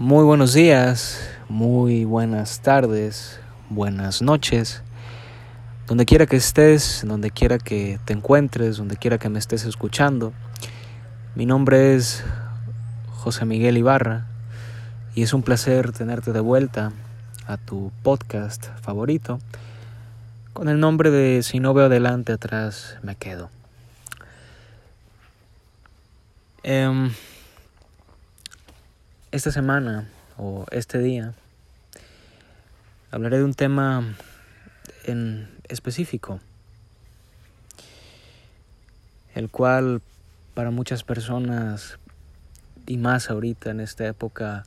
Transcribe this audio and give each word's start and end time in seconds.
Muy 0.00 0.24
buenos 0.24 0.54
días, 0.54 1.20
muy 1.48 2.04
buenas 2.04 2.58
tardes, 2.58 3.38
buenas 3.70 4.22
noches. 4.22 4.82
Donde 5.86 6.04
quiera 6.04 6.26
que 6.26 6.34
estés, 6.34 7.04
donde 7.06 7.30
quiera 7.30 7.58
que 7.58 8.00
te 8.04 8.12
encuentres, 8.12 8.76
donde 8.78 8.96
quiera 8.96 9.18
que 9.18 9.28
me 9.28 9.38
estés 9.38 9.64
escuchando. 9.64 10.32
Mi 11.36 11.46
nombre 11.46 11.94
es 11.94 12.24
José 13.12 13.44
Miguel 13.44 13.78
Ibarra 13.78 14.26
y 15.14 15.22
es 15.22 15.32
un 15.32 15.44
placer 15.44 15.92
tenerte 15.92 16.32
de 16.32 16.40
vuelta 16.40 16.90
a 17.46 17.56
tu 17.56 17.92
podcast 18.02 18.66
favorito 18.80 19.38
con 20.54 20.68
el 20.68 20.80
nombre 20.80 21.12
de 21.12 21.44
Si 21.44 21.60
no 21.60 21.72
veo 21.72 21.86
adelante, 21.86 22.32
atrás 22.32 22.96
me 23.02 23.14
quedo. 23.14 23.48
Eh, 26.64 27.10
esta 29.34 29.50
semana 29.50 30.06
o 30.38 30.64
este 30.70 31.00
día 31.00 31.34
hablaré 33.10 33.38
de 33.38 33.44
un 33.44 33.54
tema 33.54 34.14
en 35.02 35.50
específico, 35.66 36.38
el 39.34 39.50
cual 39.50 40.02
para 40.54 40.70
muchas 40.70 41.02
personas 41.02 41.98
y 42.86 42.96
más 42.96 43.28
ahorita 43.28 43.72
en 43.72 43.80
esta 43.80 44.06
época, 44.06 44.66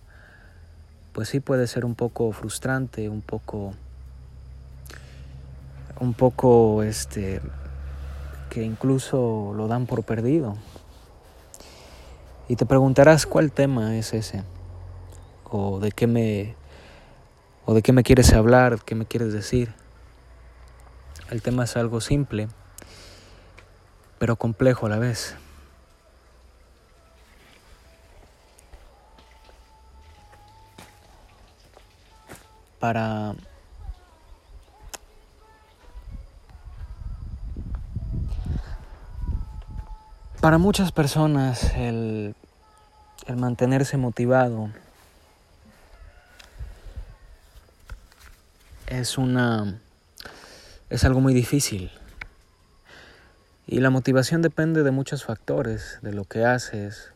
pues 1.13 1.29
sí 1.29 1.39
puede 1.39 1.65
ser 1.67 1.85
un 1.85 1.95
poco 1.95 2.33
frustrante, 2.33 3.07
un 3.07 3.21
poco, 3.21 3.73
un 6.01 6.13
poco, 6.13 6.83
este, 6.83 7.39
que 8.49 8.63
incluso 8.63 9.53
lo 9.55 9.69
dan 9.69 9.85
por 9.85 10.03
perdido. 10.03 10.57
Y 12.49 12.57
te 12.57 12.65
preguntarás 12.65 13.25
cuál 13.25 13.53
tema 13.53 13.97
es 13.97 14.13
ese 14.13 14.43
o 15.51 15.79
de 15.79 15.91
qué 15.91 16.07
me 16.07 16.55
o 17.65 17.73
de 17.73 17.81
qué 17.81 17.91
me 17.91 18.03
quieres 18.03 18.33
hablar, 18.33 18.79
qué 18.85 18.95
me 18.95 19.05
quieres 19.05 19.33
decir. 19.33 19.73
El 21.29 21.41
tema 21.41 21.65
es 21.65 21.75
algo 21.75 21.99
simple, 21.99 22.47
pero 24.19 24.37
complejo 24.37 24.85
a 24.85 24.89
la 24.89 24.97
vez. 24.97 25.35
Para 32.79 33.35
para 40.39 40.57
muchas 40.57 40.93
personas 40.93 41.73
el, 41.75 42.35
el 43.25 43.35
mantenerse 43.35 43.97
motivado 43.97 44.69
es 48.87 49.17
una 49.17 49.79
es 50.89 51.03
algo 51.03 51.19
muy 51.19 51.33
difícil. 51.33 51.91
Y 53.67 53.81
la 53.81 53.89
motivación 53.89 54.41
depende 54.41 54.83
de 54.83 54.91
muchos 54.91 55.25
factores, 55.25 55.99
de 56.01 56.13
lo 56.13 56.23
que 56.23 56.45
haces, 56.45 57.11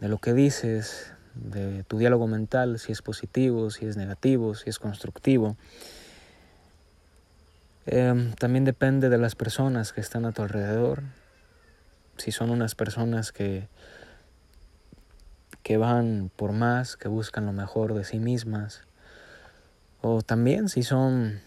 de 0.00 0.08
lo 0.08 0.18
que 0.18 0.34
dices, 0.34 1.14
de 1.34 1.84
tu 1.84 1.96
diálogo 1.96 2.26
mental, 2.26 2.78
si 2.78 2.92
es 2.92 3.00
positivo, 3.00 3.70
si 3.70 3.86
es 3.86 3.96
negativo, 3.96 4.54
si 4.54 4.68
es 4.68 4.78
constructivo. 4.78 5.56
Eh, 7.86 8.34
también 8.38 8.66
depende 8.66 9.08
de 9.08 9.16
las 9.16 9.34
personas 9.34 9.94
que 9.94 10.02
están 10.02 10.26
a 10.26 10.32
tu 10.32 10.42
alrededor, 10.42 11.02
si 12.18 12.30
son 12.30 12.50
unas 12.50 12.74
personas 12.74 13.32
que, 13.32 13.68
que 15.62 15.78
van 15.78 16.30
por 16.36 16.52
más, 16.52 16.98
que 16.98 17.08
buscan 17.08 17.46
lo 17.46 17.52
mejor 17.52 17.94
de 17.94 18.04
sí 18.04 18.18
mismas, 18.18 18.82
o 20.02 20.22
también 20.22 20.68
si 20.68 20.82
son 20.82 21.40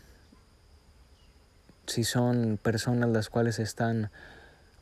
si 1.87 2.03
son 2.03 2.57
personas 2.61 3.09
las 3.09 3.29
cuales 3.29 3.59
están 3.59 4.09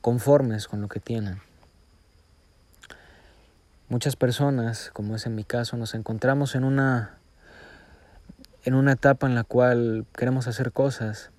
conformes 0.02 0.68
con 0.68 0.82
lo 0.82 0.88
que 0.88 1.00
tienen. 1.00 1.42
Muchas 3.90 4.16
personas, 4.16 4.92
como 4.94 5.16
es 5.16 5.26
en 5.26 5.36
mi 5.36 5.44
caso, 5.44 5.78
nos 5.78 5.96
encontramos 5.96 6.56
en 6.56 6.64
una 6.64 7.18
en 8.64 8.76
una 8.76 8.94
etapa 8.94 9.28
en 9.28 9.36
la 9.36 9.44
cual 9.44 10.06
queremos 10.16 10.48
hacer 10.48 10.72
cosas, 10.72 11.32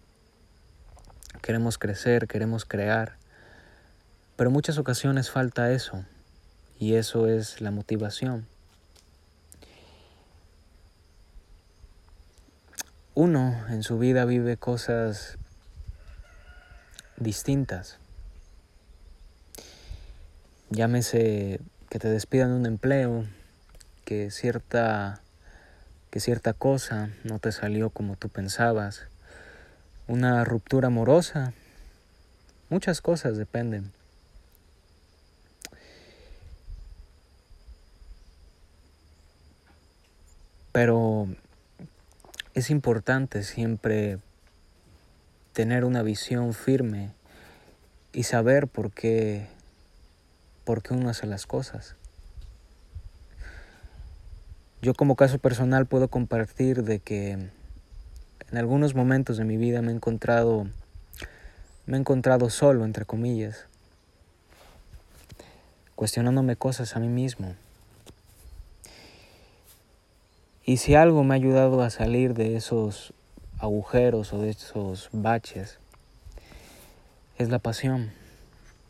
queremos 1.40 1.78
crecer, 1.78 2.26
queremos 2.26 2.64
crear, 2.64 3.16
pero 4.36 4.50
en 4.50 4.54
muchas 4.54 4.76
ocasiones 4.78 5.30
falta 5.30 5.70
eso, 5.70 6.04
y 6.80 6.94
eso 6.96 7.28
es 7.28 7.60
la 7.60 7.70
motivación. 7.70 8.46
Uno 13.14 13.66
en 13.68 13.82
su 13.82 13.98
vida 13.98 14.24
vive 14.24 14.56
cosas 14.56 15.38
distintas. 17.16 17.98
Llámese 20.70 21.60
que 21.90 21.98
te 21.98 22.08
despidan 22.08 22.50
de 22.50 22.56
un 22.56 22.66
empleo, 22.66 23.26
que 24.04 24.30
cierta 24.30 25.20
que 26.10 26.20
cierta 26.20 26.52
cosa 26.52 27.08
no 27.24 27.38
te 27.38 27.52
salió 27.52 27.88
como 27.88 28.16
tú 28.16 28.28
pensabas, 28.28 29.06
una 30.08 30.44
ruptura 30.44 30.88
amorosa, 30.88 31.54
muchas 32.68 33.00
cosas 33.00 33.38
dependen. 33.38 33.92
Pero 40.72 41.28
es 42.54 42.70
importante 42.70 43.42
siempre 43.42 44.18
tener 45.52 45.84
una 45.84 46.02
visión 46.02 46.52
firme 46.52 47.12
y 48.12 48.24
saber 48.24 48.68
por 48.68 48.92
qué, 48.92 49.46
por 50.64 50.82
qué 50.82 50.92
uno 50.94 51.08
hace 51.08 51.26
las 51.26 51.46
cosas. 51.46 51.96
Yo 54.82 54.94
como 54.94 55.16
caso 55.16 55.38
personal 55.38 55.86
puedo 55.86 56.08
compartir 56.08 56.82
de 56.82 56.98
que 56.98 57.32
en 57.32 58.58
algunos 58.58 58.94
momentos 58.94 59.38
de 59.38 59.44
mi 59.44 59.56
vida 59.56 59.80
me 59.80 59.92
he 59.92 59.94
encontrado 59.94 60.66
me 61.86 61.96
he 61.96 62.00
encontrado 62.00 62.48
solo 62.50 62.84
entre 62.84 63.04
comillas 63.04 63.66
cuestionándome 65.96 66.54
cosas 66.54 66.94
a 66.94 67.00
mí 67.00 67.08
mismo 67.08 67.56
y 70.64 70.76
si 70.76 70.94
algo 70.94 71.24
me 71.24 71.34
ha 71.34 71.36
ayudado 71.36 71.82
a 71.82 71.90
salir 71.90 72.34
de 72.34 72.56
esos 72.56 73.12
agujeros 73.58 74.32
o 74.32 74.38
de 74.38 74.50
esos 74.50 75.08
baches, 75.12 75.78
es 77.38 77.48
la 77.48 77.58
pasión, 77.58 78.12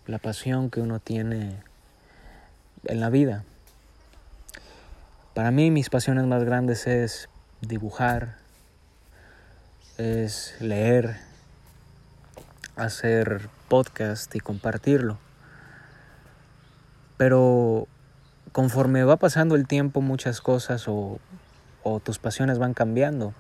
la 0.07 0.19
pasión 0.19 0.69
que 0.71 0.81
uno 0.81 0.99
tiene 0.99 1.57
en 2.85 3.01
la 3.01 3.09
vida. 3.09 3.45
Para 5.35 5.51
mí 5.51 5.71
mis 5.71 5.89
pasiones 5.89 6.27
más 6.27 6.45
grandes 6.45 6.87
es 6.87 7.31
dibujar, 7.63 8.37
es 9.97 10.55
leer, 10.61 11.17
hacer 12.77 13.49
podcast 13.69 14.35
y 14.35 14.41
compartirlo. 14.41 15.19
Pero 17.17 17.89
conforme 18.53 19.05
va 19.05 19.17
pasando 19.17 19.55
el 19.55 19.67
tiempo 19.67 20.03
muchas 20.03 20.43
cosas 20.43 20.87
o 20.87 21.19
o 21.83 22.01
tus 22.01 22.19
pasiones 22.19 22.59
van 22.59 22.75
cambiando. 22.75 23.35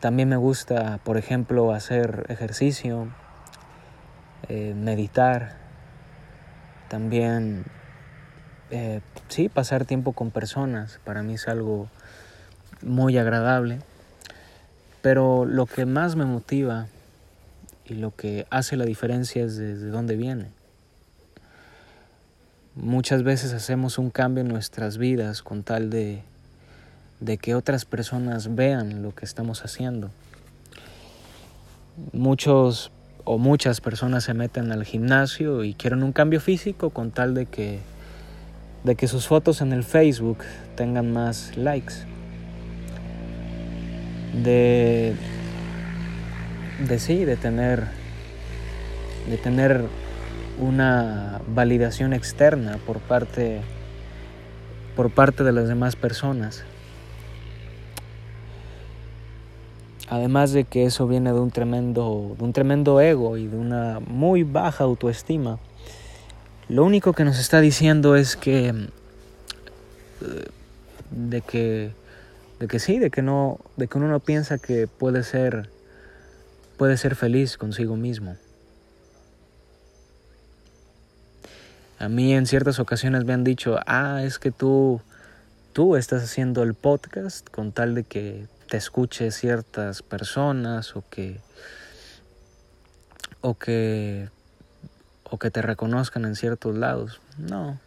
También 0.00 0.28
me 0.28 0.36
gusta, 0.36 0.98
por 1.04 1.16
ejemplo, 1.16 1.72
hacer 1.72 2.26
ejercicio, 2.28 3.08
eh, 4.48 4.74
meditar, 4.74 5.56
también, 6.88 7.64
eh, 8.70 9.00
sí, 9.28 9.48
pasar 9.48 9.84
tiempo 9.84 10.12
con 10.12 10.32
personas. 10.32 10.98
Para 11.04 11.22
mí 11.22 11.34
es 11.34 11.46
algo 11.46 11.88
muy 12.82 13.16
agradable. 13.16 13.78
Pero 15.02 15.44
lo 15.46 15.66
que 15.66 15.86
más 15.86 16.16
me 16.16 16.24
motiva 16.24 16.88
y 17.84 17.94
lo 17.94 18.14
que 18.14 18.46
hace 18.50 18.76
la 18.76 18.84
diferencia 18.84 19.44
es 19.44 19.56
desde 19.56 19.88
dónde 19.88 20.16
viene. 20.16 20.50
Muchas 22.74 23.22
veces 23.22 23.52
hacemos 23.52 23.98
un 23.98 24.10
cambio 24.10 24.42
en 24.42 24.48
nuestras 24.48 24.98
vidas 24.98 25.42
con 25.42 25.62
tal 25.62 25.90
de 25.90 26.22
de 27.20 27.38
que 27.38 27.54
otras 27.54 27.84
personas 27.84 28.54
vean 28.54 29.02
lo 29.02 29.14
que 29.14 29.24
estamos 29.24 29.64
haciendo. 29.64 30.10
Muchos 32.12 32.90
o 33.24 33.38
muchas 33.38 33.80
personas 33.80 34.24
se 34.24 34.34
meten 34.34 34.72
al 34.72 34.84
gimnasio 34.84 35.64
y 35.64 35.74
quieren 35.74 36.02
un 36.02 36.12
cambio 36.12 36.40
físico 36.40 36.90
con 36.90 37.10
tal 37.10 37.34
de 37.34 37.46
que 37.46 37.78
de 38.84 38.94
que 38.94 39.06
sus 39.08 39.26
fotos 39.26 39.60
en 39.60 39.74
el 39.74 39.84
Facebook 39.84 40.38
tengan 40.74 41.12
más 41.12 41.56
likes. 41.56 41.94
De 44.42 45.14
de 46.88 46.98
sí, 46.98 47.24
de 47.26 47.36
tener 47.36 47.84
de 49.28 49.36
tener 49.36 49.84
una 50.58 51.40
validación 51.46 52.14
externa 52.14 52.78
por 52.86 53.00
parte 53.00 53.60
por 54.96 55.10
parte 55.10 55.44
de 55.44 55.52
las 55.52 55.68
demás 55.68 55.96
personas. 55.96 56.64
Además 60.10 60.52
de 60.52 60.64
que 60.64 60.84
eso 60.86 61.06
viene 61.06 61.32
de 61.32 61.38
un 61.38 61.52
tremendo, 61.52 62.34
de 62.36 62.44
un 62.44 62.52
tremendo 62.52 63.00
ego 63.00 63.36
y 63.36 63.46
de 63.46 63.56
una 63.56 64.00
muy 64.00 64.42
baja 64.42 64.82
autoestima, 64.82 65.60
lo 66.68 66.84
único 66.84 67.12
que 67.12 67.24
nos 67.24 67.38
está 67.38 67.60
diciendo 67.60 68.16
es 68.16 68.34
que 68.34 68.68
eh, 68.68 70.46
de 71.12 71.40
que 71.42 71.92
de 72.58 72.66
que 72.66 72.80
sí, 72.80 72.98
de 72.98 73.10
que 73.10 73.22
no, 73.22 73.60
de 73.76 73.86
que 73.86 73.98
uno 73.98 74.08
no 74.08 74.18
piensa 74.18 74.58
que 74.58 74.88
puede 74.88 75.22
ser 75.22 75.70
puede 76.76 76.96
ser 76.96 77.14
feliz 77.14 77.56
consigo 77.56 77.96
mismo. 77.96 78.36
A 82.00 82.08
mí 82.08 82.34
en 82.34 82.46
ciertas 82.46 82.80
ocasiones 82.80 83.24
me 83.24 83.32
han 83.32 83.44
dicho, 83.44 83.78
ah, 83.86 84.22
es 84.24 84.38
que 84.38 84.50
tú, 84.50 85.00
tú 85.72 85.94
estás 85.96 86.24
haciendo 86.24 86.64
el 86.64 86.74
podcast 86.74 87.48
con 87.48 87.70
tal 87.70 87.94
de 87.94 88.02
que 88.04 88.46
te 88.70 88.76
escuche 88.76 89.32
ciertas 89.32 90.00
personas 90.00 90.94
o 90.94 91.02
que 91.10 91.40
o 93.40 93.58
que 93.58 94.28
o 95.24 95.38
que 95.38 95.50
te 95.50 95.60
reconozcan 95.60 96.24
en 96.24 96.36
ciertos 96.36 96.76
lados. 96.76 97.20
No. 97.36 97.80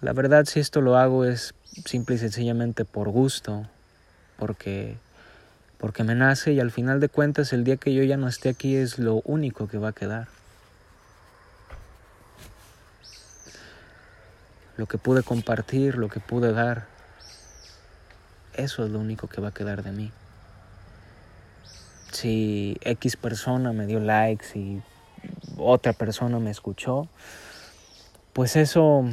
La 0.00 0.14
verdad 0.14 0.46
si 0.46 0.58
esto 0.58 0.80
lo 0.80 0.96
hago 0.96 1.26
es 1.26 1.54
simple 1.84 2.14
y 2.14 2.18
sencillamente 2.18 2.86
por 2.86 3.10
gusto, 3.10 3.66
porque 4.38 4.96
porque 5.76 6.02
me 6.02 6.14
nace 6.14 6.54
y 6.54 6.60
al 6.60 6.70
final 6.70 6.98
de 6.98 7.10
cuentas 7.10 7.52
el 7.52 7.62
día 7.62 7.76
que 7.76 7.92
yo 7.92 8.02
ya 8.04 8.16
no 8.16 8.26
esté 8.26 8.48
aquí 8.48 8.76
es 8.76 8.98
lo 8.98 9.20
único 9.26 9.68
que 9.68 9.76
va 9.76 9.88
a 9.88 9.92
quedar. 9.92 10.28
Lo 14.78 14.86
que 14.86 14.96
pude 14.96 15.22
compartir, 15.22 15.96
lo 15.98 16.08
que 16.08 16.20
pude 16.20 16.52
dar, 16.52 16.93
eso 18.56 18.84
es 18.84 18.90
lo 18.90 18.98
único 18.98 19.28
que 19.28 19.40
va 19.40 19.48
a 19.48 19.54
quedar 19.54 19.82
de 19.82 19.92
mí. 19.92 20.12
Si 22.12 22.76
X 22.82 23.16
persona 23.16 23.72
me 23.72 23.86
dio 23.86 24.00
likes 24.00 24.58
y 24.58 24.82
otra 25.56 25.92
persona 25.92 26.38
me 26.38 26.50
escuchó, 26.50 27.08
pues 28.32 28.56
eso, 28.56 29.04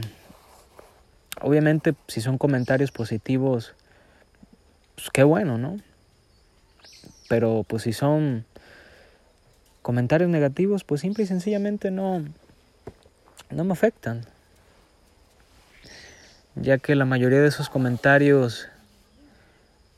obviamente 1.41 1.95
si 2.07 2.21
son 2.21 2.37
comentarios 2.37 2.91
positivos, 2.91 3.73
pues 4.95 5.09
qué 5.11 5.23
bueno, 5.23 5.57
¿no? 5.57 5.77
Pero 7.29 7.65
pues 7.67 7.83
si 7.83 7.93
son 7.93 8.45
comentarios 9.81 10.29
negativos, 10.29 10.83
pues 10.83 11.01
simple 11.01 11.23
y 11.23 11.27
sencillamente 11.27 11.91
no, 11.91 12.23
no 13.49 13.63
me 13.63 13.73
afectan. 13.73 14.25
Ya 16.55 16.77
que 16.77 16.95
la 16.95 17.05
mayoría 17.05 17.39
de 17.39 17.47
esos 17.47 17.69
comentarios 17.69 18.67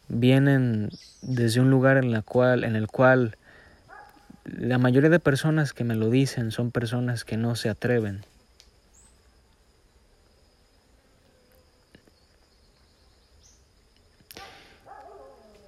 vienen 0.07 0.89
desde 1.21 1.61
un 1.61 1.69
lugar 1.69 1.97
en, 1.97 2.11
la 2.11 2.21
cual, 2.21 2.63
en 2.63 2.75
el 2.75 2.87
cual 2.87 3.37
la 4.45 4.77
mayoría 4.77 5.09
de 5.09 5.19
personas 5.19 5.73
que 5.73 5.83
me 5.83 5.95
lo 5.95 6.09
dicen 6.09 6.51
son 6.51 6.71
personas 6.71 7.23
que 7.23 7.37
no 7.37 7.55
se 7.55 7.69
atreven. 7.69 8.25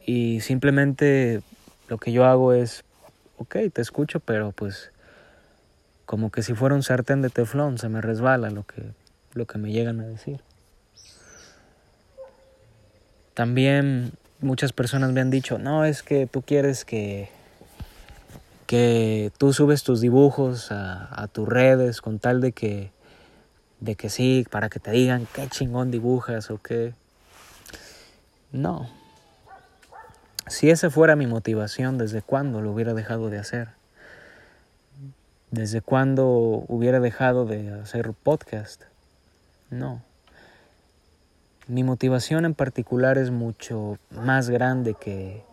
Y 0.06 0.42
simplemente 0.42 1.42
lo 1.88 1.98
que 1.98 2.12
yo 2.12 2.26
hago 2.26 2.54
es, 2.54 2.84
ok, 3.38 3.56
te 3.74 3.82
escucho, 3.82 4.20
pero 4.20 4.52
pues 4.52 4.92
como 6.06 6.32
que 6.32 6.44
si 6.44 6.54
fuera 6.54 6.76
un 6.76 6.84
sartén 6.84 7.24
de 7.24 7.30
teflón, 7.30 7.80
se 7.80 7.90
me 7.90 8.02
resbala 8.02 8.52
lo 8.52 8.64
que, 8.64 8.84
lo 9.34 9.48
que 9.48 9.58
me 9.58 9.72
llegan 9.72 10.00
a 10.00 10.06
decir. 10.06 10.42
También 13.34 14.14
muchas 14.42 14.74
personas 14.74 15.12
me 15.12 15.22
han 15.22 15.30
dicho, 15.30 15.58
no, 15.58 15.86
es 15.86 16.04
que 16.04 16.28
tú 16.28 16.42
quieres 16.42 16.86
que, 16.86 17.30
que 18.68 19.32
tú 19.38 19.54
subes 19.54 19.84
tus 19.84 20.02
dibujos 20.02 20.72
a, 20.72 21.28
tus 21.32 21.48
redes 21.48 22.02
con 22.02 22.20
tal 22.20 22.42
de 22.42 22.52
que, 22.52 22.92
de 23.80 23.96
que 23.96 24.10
sí, 24.10 24.46
para 24.50 24.70
que 24.70 24.80
te 24.80 24.92
digan 24.92 25.28
qué 25.34 25.48
chingón 25.48 25.92
dibujas 25.92 26.50
o 26.50 26.62
qué. 26.62 26.94
No. 28.52 28.90
Si 30.48 30.70
esa 30.70 30.90
fuera 30.90 31.16
mi 31.16 31.28
motivación, 31.28 31.98
¿desde 31.98 32.22
cuándo 32.22 32.62
lo 32.62 32.72
hubiera 32.72 32.94
dejado 32.94 33.30
de 33.30 33.40
hacer? 33.40 33.70
¿Desde 35.52 35.82
cuándo 35.82 36.28
hubiera 36.68 37.00
dejado 37.00 37.46
de 37.46 37.72
hacer 37.74 38.14
podcast? 38.14 38.84
No. 39.70 40.02
Mi 41.68 41.84
motivación 41.84 42.46
en 42.46 42.54
particular 42.54 43.18
es 43.18 43.32
mucho 43.32 43.98
más 44.12 44.52
grande 44.52 44.94
que, 44.94 45.44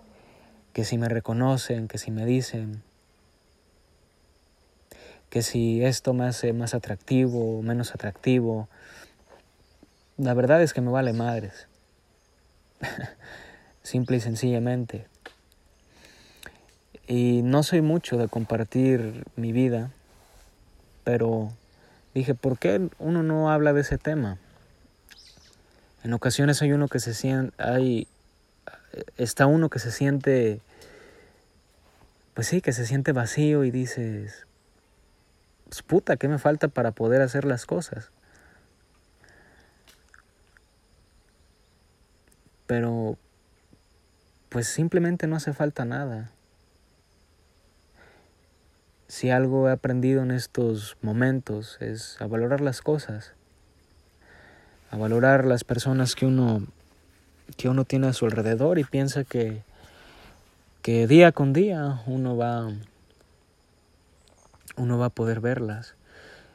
que 0.75 0.85
si 0.85 0.99
me 0.99 1.09
reconocen, 1.09 1.89
que 1.89 1.97
si 1.97 2.11
me 2.11 2.27
dicen, 2.27 2.83
que 5.31 5.41
si 5.41 5.83
esto 5.83 6.13
me 6.13 6.27
hace 6.27 6.53
más 6.53 6.75
atractivo 6.75 7.59
o 7.59 7.63
menos 7.63 7.95
atractivo. 7.95 8.69
La 10.19 10.35
verdad 10.35 10.61
es 10.61 10.75
que 10.75 10.83
me 10.83 10.91
vale 10.91 11.15
madres. 11.15 11.69
Simple 13.83 14.19
y 14.19 14.21
sencillamente. 14.21 15.07
Y 17.07 17.41
no 17.43 17.63
soy 17.63 17.81
mucho 17.81 18.19
de 18.19 18.29
compartir 18.29 19.25
mi 19.35 19.53
vida, 19.53 19.91
pero 21.03 21.51
dije, 22.13 22.35
¿por 22.35 22.59
qué 22.59 22.91
uno 22.99 23.23
no 23.23 23.51
habla 23.51 23.73
de 23.73 23.81
ese 23.81 23.97
tema? 23.97 24.37
En 26.05 26.13
ocasiones 26.15 26.61
hay 26.63 26.73
uno 26.73 26.89
que 26.89 26.99
se 26.99 27.15
siente, 27.15 27.55
hay, 27.63 28.09
está 29.17 29.47
uno 29.47 29.69
que 29.69 29.79
se 29.79 29.93
siente, 29.93 30.61
pues 32.35 32.49
sí, 32.49 32.61
que 32.61 32.73
se 32.73 32.87
siente 32.87 33.13
vacío 33.13 33.63
y 33.63 33.71
dices, 33.71 34.47
pues 35.67 35.83
puta, 35.83 36.17
¿qué 36.17 36.27
me 36.27 36.39
falta 36.39 36.67
para 36.67 36.91
poder 36.91 37.23
hacer 37.23 37.45
las 37.45 37.67
cosas? 37.67 38.11
Pero, 42.67 43.17
pues 44.49 44.67
simplemente 44.67 45.29
no 45.29 45.37
hace 45.37 45.53
falta 45.53 45.85
nada. 45.85 46.33
Si 49.07 49.31
algo 49.31 49.69
he 49.69 49.73
aprendido 49.73 50.23
en 50.23 50.33
estos 50.33 50.97
momentos 51.01 51.77
es 51.81 52.21
a 52.21 52.27
valorar 52.27 52.61
las 52.61 52.83
cosas 52.83 53.35
a 54.93 54.99
valorar 54.99 55.47
las 55.47 55.65
personas 55.65 56.15
que 56.15 56.27
uno, 56.27 56.63
que 57.57 57.71
uno 57.71 57.87
tiene 57.87 58.09
a 58.09 58.13
su 58.13 58.27
alrededor 58.27 58.79
y 58.79 58.85
piensa 58.85 59.25
que, 59.25 59.63
que 60.83 61.07
día 61.07 61.33
con 61.33 61.55
día 61.55 62.03
uno 62.07 62.37
va, 62.37 62.71
uno 64.77 64.99
va 64.99 65.07
a 65.07 65.11
poder 65.11 65.41
verlas. 65.41 65.95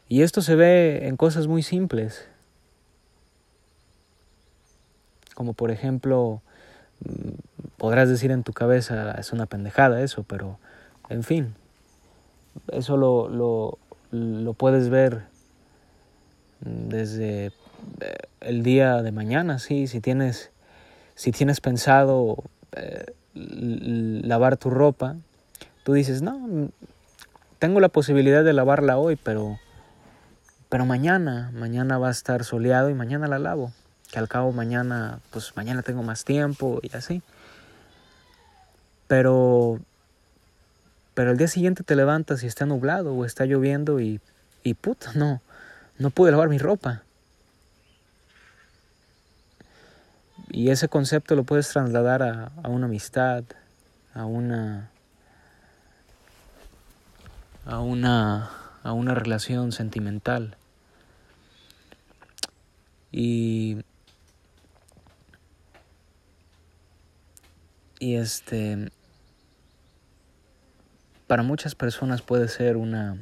Y 0.08 0.22
esto 0.22 0.44
se 0.44 0.54
ve 0.54 1.08
en 1.08 1.18
cosas 1.18 1.48
muy 1.48 1.64
simples, 1.64 2.28
como 5.34 5.54
por 5.54 5.72
ejemplo, 5.72 6.44
mm, 7.04 7.32
podrás 7.78 8.08
decir 8.08 8.30
en 8.30 8.44
tu 8.44 8.54
cabeza, 8.54 9.14
es 9.14 9.34
una 9.34 9.48
pendejada 9.48 10.04
eso, 10.04 10.22
pero 10.22 10.60
en 11.10 11.24
fin, 11.24 11.56
eso 12.72 12.98
lo, 12.98 13.30
lo, 13.30 13.80
lo 14.12 14.54
puedes 14.54 14.90
ver 14.90 15.24
desde 16.62 17.52
eh, 18.02 18.16
el 18.42 18.64
día 18.64 19.02
de 19.02 19.12
mañana, 19.12 19.60
sí, 19.60 19.88
si 19.88 20.02
tienes, 20.02 20.52
si 21.16 21.32
tienes 21.32 21.62
pensado 21.62 22.44
eh, 22.74 23.06
lavar 23.34 24.58
tu 24.58 24.70
ropa, 24.70 25.16
tú 25.84 25.94
dices, 25.94 26.22
no, 26.22 26.70
tengo 27.60 27.80
la 27.80 27.90
posibilidad 27.90 28.44
de 28.44 28.54
lavarla 28.54 28.98
hoy, 28.98 29.16
pero, 29.16 29.60
pero 30.70 30.86
mañana, 30.86 31.52
mañana 31.54 31.98
va 31.98 32.10
a 32.10 32.12
estar 32.12 32.44
soleado 32.44 32.90
y 32.90 32.94
mañana 32.94 33.28
la 33.28 33.40
lavo, 33.40 33.72
que 34.12 34.20
al 34.20 34.28
cabo 34.28 34.52
mañana, 34.52 35.20
pues 35.32 35.56
mañana 35.56 35.82
tengo 35.82 36.04
más 36.04 36.24
tiempo 36.24 36.80
y 36.82 36.96
así. 36.96 37.22
Pero, 39.08 39.80
pero 41.14 41.32
el 41.32 41.38
día 41.38 41.48
siguiente 41.48 41.84
te 41.84 41.96
levantas 41.96 42.44
y 42.44 42.48
está 42.48 42.66
nublado 42.66 43.14
o 43.14 43.26
está 43.26 43.46
lloviendo 43.46 44.00
y, 44.00 44.20
y 44.64 44.74
puta, 44.74 45.12
no, 45.16 45.42
no 45.98 46.10
pude 46.10 46.32
lavar 46.32 46.50
mi 46.50 46.58
ropa. 46.58 47.04
Y 50.50 50.70
ese 50.70 50.88
concepto 50.88 51.36
lo 51.36 51.44
puedes 51.44 51.70
trasladar 51.70 52.24
a, 52.24 52.52
a 52.64 52.70
una 52.70 52.86
amistad, 52.86 53.44
a 54.14 54.26
una, 54.26 54.90
a 57.66 57.80
una, 57.80 58.50
a 58.84 58.94
una 58.94 59.14
relación 59.14 59.72
sentimental. 59.72 60.56
Y, 63.12 63.78
y 68.00 68.16
este, 68.16 68.92
para 71.28 71.44
muchas 71.44 71.76
personas 71.76 72.22
puede 72.22 72.48
ser 72.48 72.78
una, 72.78 73.18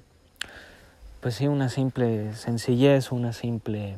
pues 1.22 1.36
sí, 1.36 1.48
una 1.48 1.70
simple 1.70 2.34
sencillez, 2.36 3.12
una 3.12 3.34
simple 3.34 3.98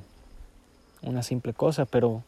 una 1.02 1.24
simple 1.24 1.54
cosa, 1.54 1.86
pero 1.86 2.24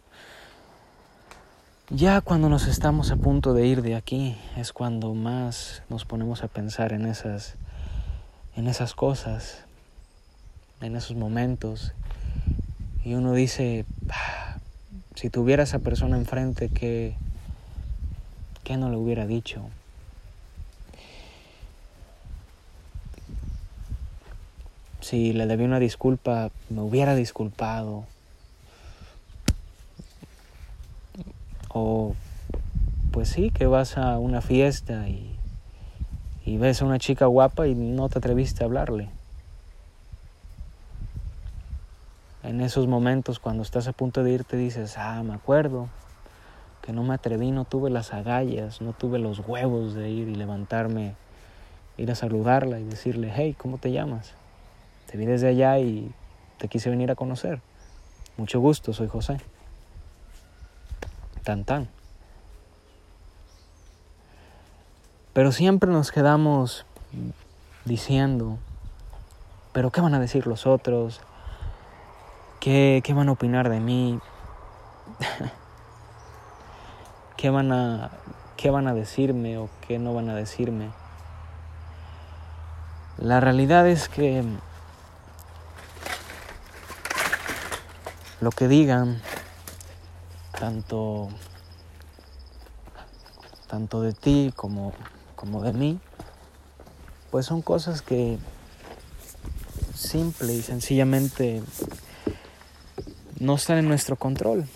ya 1.91 2.21
cuando 2.21 2.49
nos 2.49 2.67
estamos 2.67 3.09
a 3.09 3.15
punto 3.15 3.55
de 3.55 3.65
ir 3.65 3.81
de 3.81 3.95
aquí 3.95 4.37
es 4.55 4.73
cuando 4.73 5.15
más 5.15 5.81
nos 5.89 6.05
ponemos 6.05 6.43
a 6.43 6.47
pensar 6.47 6.93
en 6.93 7.07
esas 7.07 7.55
en 8.55 8.67
esas 8.67 8.93
cosas, 8.93 9.63
en 10.81 10.95
esos 10.95 11.15
momentos 11.15 11.93
y 13.03 13.15
uno 13.15 13.33
dice, 13.33 13.85
ah, 14.11 14.57
si 15.15 15.31
tuviera 15.31 15.63
esa 15.63 15.79
persona 15.79 16.17
enfrente 16.17 16.69
que 16.69 17.15
qué 18.63 18.77
no 18.77 18.91
le 18.91 18.97
hubiera 18.97 19.25
dicho. 19.25 19.67
Si 25.01 25.33
le 25.33 25.47
debía 25.47 25.65
una 25.65 25.79
disculpa, 25.79 26.51
me 26.69 26.81
hubiera 26.81 27.15
disculpado. 27.15 28.05
O 31.69 32.15
pues 33.11 33.29
sí, 33.29 33.49
que 33.51 33.65
vas 33.65 33.97
a 33.97 34.19
una 34.19 34.41
fiesta 34.41 35.07
y, 35.09 35.35
y 36.45 36.57
ves 36.57 36.81
a 36.81 36.85
una 36.85 36.99
chica 36.99 37.25
guapa 37.25 37.67
y 37.67 37.75
no 37.75 38.09
te 38.09 38.19
atreviste 38.19 38.63
a 38.63 38.67
hablarle. 38.67 39.09
En 42.43 42.61
esos 42.61 42.87
momentos 42.87 43.39
cuando 43.39 43.63
estás 43.63 43.87
a 43.87 43.93
punto 43.93 44.23
de 44.23 44.31
irte 44.31 44.57
dices, 44.57 44.97
ah, 44.97 45.21
me 45.23 45.33
acuerdo 45.33 45.89
que 46.81 46.93
no 46.93 47.03
me 47.03 47.13
atreví, 47.13 47.51
no 47.51 47.65
tuve 47.65 47.89
las 47.89 48.13
agallas, 48.13 48.81
no 48.81 48.93
tuve 48.93 49.19
los 49.19 49.39
huevos 49.39 49.93
de 49.93 50.09
ir 50.09 50.29
y 50.29 50.35
levantarme, 50.35 51.15
ir 51.97 52.09
a 52.09 52.15
saludarla 52.15 52.79
y 52.79 52.85
decirle, 52.85 53.31
hey, 53.35 53.55
¿cómo 53.57 53.77
te 53.77 53.91
llamas? 53.91 54.33
Te 55.11 55.17
vi 55.17 55.25
desde 55.25 55.49
allá 55.49 55.79
y 55.79 56.11
te 56.57 56.67
quise 56.67 56.89
venir 56.89 57.11
a 57.11 57.15
conocer. 57.15 57.61
Mucho 58.37 58.59
gusto, 58.59 58.93
soy 58.93 59.07
José. 59.07 59.37
Pero 65.33 65.51
siempre 65.51 65.91
nos 65.91 66.11
quedamos 66.11 66.85
diciendo, 67.85 68.57
pero 69.71 69.91
¿qué 69.91 70.01
van 70.01 70.13
a 70.13 70.19
decir 70.19 70.45
los 70.47 70.67
otros? 70.67 71.21
¿Qué, 72.59 73.01
qué 73.03 73.13
van 73.13 73.29
a 73.29 73.31
opinar 73.31 73.69
de 73.69 73.79
mí? 73.79 74.19
¿Qué 77.37 77.49
van, 77.49 77.71
a, 77.71 78.11
¿Qué 78.57 78.69
van 78.69 78.87
a 78.87 78.93
decirme 78.93 79.57
o 79.57 79.69
qué 79.87 79.97
no 79.97 80.13
van 80.13 80.29
a 80.29 80.35
decirme? 80.35 80.89
La 83.17 83.39
realidad 83.39 83.87
es 83.87 84.09
que 84.09 84.43
lo 88.41 88.51
que 88.51 88.67
digan 88.67 89.21
tanto, 90.59 91.29
tanto 93.67 94.01
de 94.01 94.13
ti 94.13 94.51
como, 94.55 94.91
como 95.35 95.63
de 95.63 95.71
mí, 95.71 95.99
pues 97.31 97.45
son 97.45 97.61
cosas 97.61 98.01
que 98.01 98.37
simple 99.95 100.53
y 100.53 100.61
sencillamente 100.61 101.63
no 103.39 103.55
están 103.55 103.77
en 103.77 103.87
nuestro 103.87 104.17
control. 104.17 104.67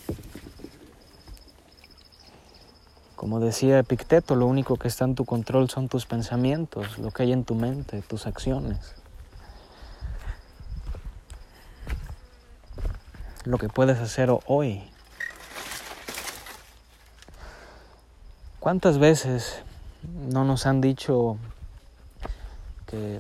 Como 3.18 3.40
decía 3.40 3.80
Epicteto, 3.80 4.36
lo 4.36 4.48
único 4.48 4.78
que 4.78 4.88
está 4.88 5.06
en 5.06 5.16
tu 5.16 5.26
control 5.26 5.70
son 5.70 5.90
tus 5.90 6.06
pensamientos, 6.06 6.98
lo 6.98 7.12
que 7.12 7.24
hay 7.24 7.34
en 7.34 7.44
tu 7.44 7.56
mente, 7.56 8.02
tus 8.02 8.26
acciones. 8.26 8.96
Lo 13.46 13.58
que 13.58 13.68
puedes 13.68 14.00
hacer 14.00 14.30
hoy 14.46 14.93
¿Cuántas 18.64 18.98
veces 18.98 19.62
no 20.32 20.46
nos 20.46 20.66
han 20.68 20.80
dicho 20.80 21.36
que, 22.88 23.20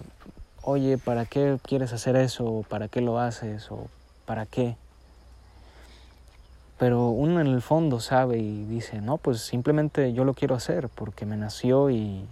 oye, 0.61 0.97
¿para 0.97 1.25
qué 1.25 1.59
quieres 1.61 1.91
hacer 1.91 2.15
eso? 2.15 2.63
¿Para 2.69 2.87
qué 2.87 3.01
lo 3.01 3.19
haces? 3.19 3.69
¿O 3.69 3.89
para 4.25 4.45
qué? 4.45 4.77
Pero 6.79 7.09
uno 7.09 7.41
en 7.41 7.47
el 7.47 7.61
fondo 7.61 7.99
sabe 7.99 8.37
y 8.37 8.63
dice, 8.63 9.01
no, 9.01 9.17
pues 9.17 9.41
simplemente 9.41 10.13
yo 10.13 10.23
lo 10.23 10.33
quiero 10.33 10.55
hacer 10.55 10.87
porque 10.87 11.25
me 11.25 11.35
nació 11.35 11.89
y, 11.89 12.25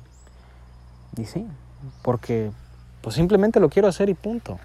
y 1.18 1.26
sí, 1.26 1.46
porque 2.04 2.52
pues 3.02 3.16
simplemente 3.16 3.60
lo 3.60 3.68
quiero 3.68 3.90
hacer 3.90 4.08
y 4.08 4.14
punto. 4.14 4.58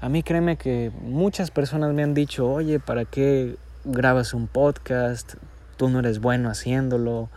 A 0.00 0.08
mí 0.08 0.22
créeme 0.22 0.56
que 0.56 0.90
muchas 1.02 1.50
personas 1.50 1.92
me 1.92 2.02
han 2.02 2.14
dicho, 2.14 2.50
oye, 2.50 2.80
¿para 2.80 3.04
qué 3.04 3.58
grabas 3.84 4.32
un 4.32 4.46
podcast? 4.46 5.34
Tú 5.80 5.88
no 5.88 6.00
eres 6.00 6.20
bueno 6.20 6.50
haciéndolo 6.50 7.30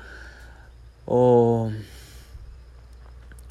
o, 1.05 1.71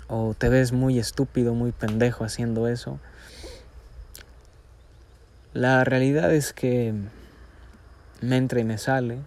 o 0.07 0.35
te 0.37 0.51
ves 0.51 0.73
muy 0.73 0.99
estúpido, 0.99 1.55
muy 1.55 1.73
pendejo 1.73 2.27
haciendo 2.27 2.69
eso. 2.69 2.99
La 5.55 5.83
realidad 5.85 6.31
es 6.31 6.53
que 6.53 6.93
me 8.21 8.37
entra 8.37 8.61
y 8.61 8.65
me 8.65 8.77
sale. 8.77 9.21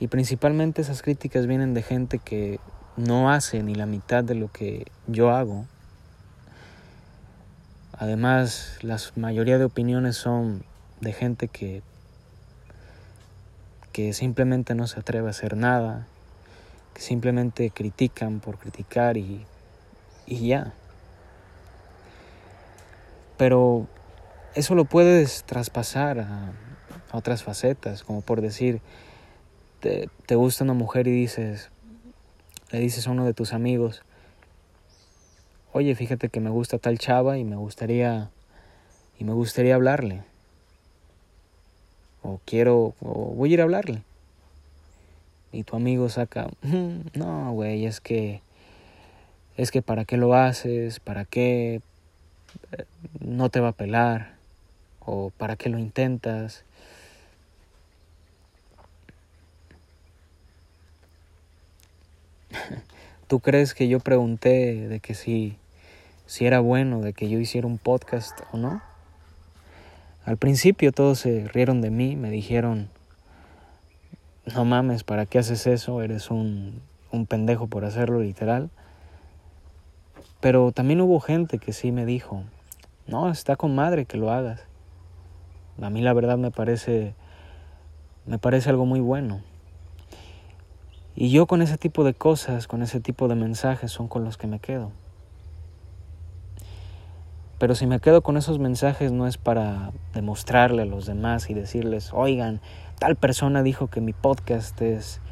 Y 0.00 0.08
principalmente 0.08 0.82
esas 0.82 1.00
críticas 1.00 1.46
vienen 1.46 1.74
de 1.74 1.82
gente 1.82 2.18
que 2.18 2.58
no 2.96 3.30
hace 3.30 3.62
ni 3.62 3.76
la 3.76 3.86
mitad 3.86 4.24
de 4.24 4.34
lo 4.34 4.50
que 4.50 4.86
yo 5.06 5.30
hago. 5.30 5.64
Además, 7.92 8.78
la 8.82 8.98
mayoría 9.14 9.58
de 9.58 9.64
opiniones 9.64 10.16
son 10.16 10.64
de 11.00 11.12
gente 11.12 11.46
que 11.46 11.84
que 13.94 14.12
simplemente 14.12 14.74
no 14.74 14.88
se 14.88 14.98
atreve 14.98 15.28
a 15.28 15.30
hacer 15.30 15.56
nada, 15.56 16.08
que 16.94 17.00
simplemente 17.00 17.70
critican 17.70 18.40
por 18.40 18.58
criticar 18.58 19.16
y, 19.16 19.46
y 20.26 20.48
ya. 20.48 20.74
Pero 23.36 23.86
eso 24.56 24.74
lo 24.74 24.84
puedes 24.84 25.44
traspasar 25.44 26.18
a, 26.18 26.52
otras 27.12 27.44
facetas, 27.44 28.02
como 28.02 28.20
por 28.20 28.40
decir, 28.40 28.80
te, 29.78 30.08
te, 30.26 30.34
gusta 30.34 30.64
una 30.64 30.74
mujer 30.74 31.06
y 31.06 31.12
dices, 31.12 31.70
le 32.72 32.80
dices 32.80 33.06
a 33.06 33.12
uno 33.12 33.24
de 33.24 33.32
tus 33.32 33.52
amigos, 33.52 34.02
oye, 35.72 35.94
fíjate 35.94 36.30
que 36.30 36.40
me 36.40 36.50
gusta 36.50 36.78
tal 36.78 36.98
chava 36.98 37.38
y 37.38 37.44
me 37.44 37.54
gustaría, 37.54 38.32
y 39.20 39.22
me 39.22 39.34
gustaría 39.34 39.76
hablarle 39.76 40.24
o 42.24 42.40
quiero, 42.44 42.94
o 43.00 43.34
voy 43.36 43.50
a 43.50 43.54
ir 43.54 43.60
a 43.60 43.64
hablarle. 43.64 44.02
Y 45.52 45.62
tu 45.62 45.76
amigo 45.76 46.08
saca, 46.08 46.48
mm, 46.62 47.10
no, 47.14 47.52
güey, 47.52 47.86
es 47.86 48.00
que, 48.00 48.40
es 49.56 49.70
que 49.70 49.82
para 49.82 50.04
qué 50.04 50.16
lo 50.16 50.34
haces, 50.34 50.98
para 50.98 51.24
qué 51.24 51.80
no 53.20 53.50
te 53.50 53.60
va 53.60 53.68
a 53.68 53.72
pelar, 53.72 54.34
o 55.06 55.30
para 55.36 55.56
qué 55.56 55.68
lo 55.68 55.78
intentas. 55.78 56.64
¿Tú 63.28 63.40
crees 63.40 63.74
que 63.74 63.88
yo 63.88 64.00
pregunté 64.00 64.88
de 64.88 65.00
que 65.00 65.14
si, 65.14 65.58
si 66.26 66.46
era 66.46 66.60
bueno 66.60 67.00
de 67.00 67.12
que 67.12 67.28
yo 67.28 67.38
hiciera 67.38 67.66
un 67.66 67.78
podcast 67.78 68.40
o 68.52 68.56
no? 68.56 68.93
Al 70.24 70.38
principio 70.38 70.90
todos 70.92 71.18
se 71.18 71.48
rieron 71.48 71.80
de 71.82 71.90
mí, 71.90 72.16
me 72.16 72.30
dijeron, 72.30 72.88
no 74.54 74.64
mames, 74.64 75.04
¿para 75.04 75.26
qué 75.26 75.38
haces 75.38 75.66
eso? 75.66 76.00
Eres 76.00 76.30
un, 76.30 76.80
un 77.12 77.26
pendejo 77.26 77.66
por 77.66 77.84
hacerlo 77.84 78.20
literal. 78.20 78.70
Pero 80.40 80.72
también 80.72 81.00
hubo 81.00 81.20
gente 81.20 81.58
que 81.58 81.72
sí 81.72 81.92
me 81.92 82.06
dijo, 82.06 82.42
no, 83.06 83.30
está 83.30 83.56
con 83.56 83.74
madre 83.74 84.06
que 84.06 84.16
lo 84.16 84.30
hagas. 84.30 84.62
A 85.80 85.90
mí 85.90 86.00
la 86.00 86.12
verdad 86.12 86.38
me 86.38 86.50
parece, 86.50 87.14
me 88.24 88.38
parece 88.38 88.70
algo 88.70 88.86
muy 88.86 89.00
bueno. 89.00 89.42
Y 91.16 91.30
yo 91.30 91.46
con 91.46 91.62
ese 91.62 91.78
tipo 91.78 92.02
de 92.02 92.14
cosas, 92.14 92.66
con 92.66 92.82
ese 92.82 93.00
tipo 93.00 93.28
de 93.28 93.34
mensajes 93.34 93.92
son 93.92 94.08
con 94.08 94.24
los 94.24 94.36
que 94.36 94.46
me 94.46 94.58
quedo. 94.58 94.90
Pero 97.64 97.74
si 97.74 97.86
me 97.86 97.98
quedo 97.98 98.20
con 98.20 98.36
esos 98.36 98.58
mensajes 98.58 99.10
no 99.10 99.26
es 99.26 99.38
para 99.38 99.90
demostrarle 100.12 100.82
a 100.82 100.84
los 100.84 101.06
demás 101.06 101.48
y 101.48 101.54
decirles, 101.54 102.10
oigan, 102.12 102.60
tal 102.98 103.16
persona 103.16 103.62
dijo 103.62 103.86
que 103.88 104.02
mi 104.02 104.12
podcast 104.12 104.78
es, 104.82 105.22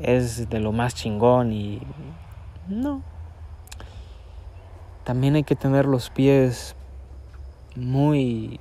es 0.00 0.50
de 0.50 0.58
lo 0.58 0.72
más 0.72 0.96
chingón 0.96 1.52
y 1.52 1.80
no. 2.66 3.04
También 5.04 5.36
hay 5.36 5.44
que 5.44 5.54
tener 5.54 5.86
los 5.86 6.10
pies 6.10 6.74
muy, 7.76 8.58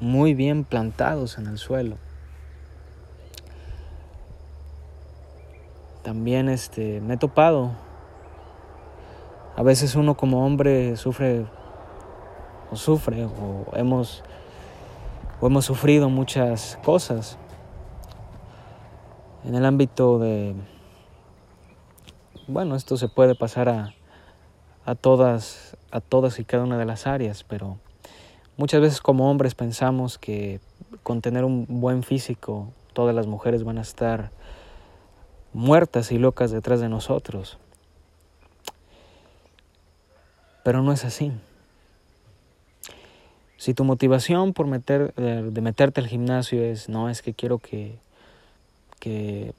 muy 0.00 0.32
bien 0.32 0.64
plantados 0.64 1.36
en 1.36 1.48
el 1.48 1.58
suelo. 1.58 1.98
También 6.02 6.48
este, 6.48 7.02
me 7.02 7.12
he 7.12 7.18
topado. 7.18 7.72
A 9.54 9.62
veces 9.62 9.96
uno 9.96 10.16
como 10.16 10.46
hombre 10.46 10.96
sufre 10.96 11.44
sufre 12.76 13.24
o 13.24 13.66
hemos, 13.74 14.22
o 15.40 15.46
hemos 15.46 15.64
sufrido 15.64 16.08
muchas 16.08 16.78
cosas 16.84 17.38
en 19.44 19.54
el 19.54 19.64
ámbito 19.64 20.18
de, 20.18 20.54
bueno, 22.48 22.74
esto 22.74 22.96
se 22.96 23.08
puede 23.08 23.34
pasar 23.34 23.68
a, 23.68 23.94
a 24.84 24.94
todas, 24.94 25.76
a 25.90 26.00
todas 26.00 26.38
y 26.38 26.44
cada 26.44 26.64
una 26.64 26.78
de 26.78 26.84
las 26.84 27.06
áreas, 27.06 27.44
pero 27.44 27.78
muchas 28.56 28.80
veces 28.80 29.00
como 29.00 29.30
hombres 29.30 29.54
pensamos 29.54 30.18
que 30.18 30.60
con 31.02 31.20
tener 31.20 31.44
un 31.44 31.66
buen 31.68 32.02
físico 32.02 32.72
todas 32.92 33.14
las 33.14 33.26
mujeres 33.26 33.62
van 33.62 33.78
a 33.78 33.82
estar 33.82 34.30
muertas 35.52 36.12
y 36.12 36.18
locas 36.18 36.50
detrás 36.50 36.80
de 36.80 36.88
nosotros. 36.88 37.58
Pero 40.64 40.82
no 40.82 40.92
es 40.92 41.04
así. 41.04 41.32
Si 43.56 43.74
tu 43.74 43.84
motivación 43.84 44.52
por 44.52 44.66
meter, 44.66 45.14
de 45.14 45.60
meterte 45.60 46.00
al 46.00 46.08
gimnasio 46.08 46.62
es, 46.62 46.88
no, 46.88 47.08
es 47.08 47.22
que 47.22 47.32
quiero 47.32 47.58
que, 47.58 47.98
que, 49.00 49.52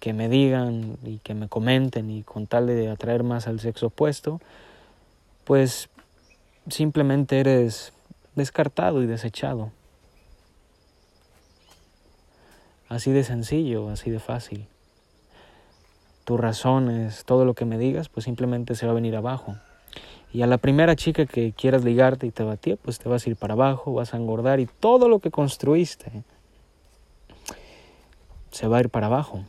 que 0.00 0.12
me 0.12 0.28
digan 0.28 0.98
y 1.04 1.18
que 1.18 1.34
me 1.34 1.48
comenten 1.48 2.10
y 2.10 2.22
con 2.24 2.46
tal 2.46 2.66
de 2.66 2.90
atraer 2.90 3.22
más 3.22 3.46
al 3.46 3.60
sexo 3.60 3.86
opuesto, 3.86 4.40
pues 5.44 5.88
simplemente 6.68 7.40
eres 7.40 7.92
descartado 8.34 9.02
y 9.02 9.06
desechado. 9.06 9.70
Así 12.88 13.10
de 13.10 13.24
sencillo, 13.24 13.88
así 13.88 14.10
de 14.10 14.20
fácil. 14.20 14.66
Tus 16.24 16.38
razones, 16.38 17.24
todo 17.24 17.44
lo 17.44 17.54
que 17.54 17.64
me 17.64 17.78
digas, 17.78 18.08
pues 18.08 18.24
simplemente 18.24 18.74
se 18.74 18.84
va 18.86 18.92
a 18.92 18.94
venir 18.94 19.16
abajo. 19.16 19.56
Y 20.32 20.42
a 20.42 20.46
la 20.46 20.58
primera 20.58 20.96
chica 20.96 21.26
que 21.26 21.52
quieras 21.52 21.84
ligarte 21.84 22.26
y 22.26 22.30
te 22.30 22.42
batía, 22.42 22.76
pues 22.76 22.98
te 22.98 23.08
vas 23.08 23.26
a 23.26 23.30
ir 23.30 23.36
para 23.36 23.52
abajo, 23.52 23.92
vas 23.92 24.14
a 24.14 24.16
engordar 24.16 24.60
y 24.60 24.66
todo 24.66 25.08
lo 25.08 25.18
que 25.18 25.30
construiste 25.30 26.24
se 28.50 28.66
va 28.68 28.78
a 28.78 28.80
ir 28.80 28.88
para 28.88 29.06
abajo. 29.06 29.44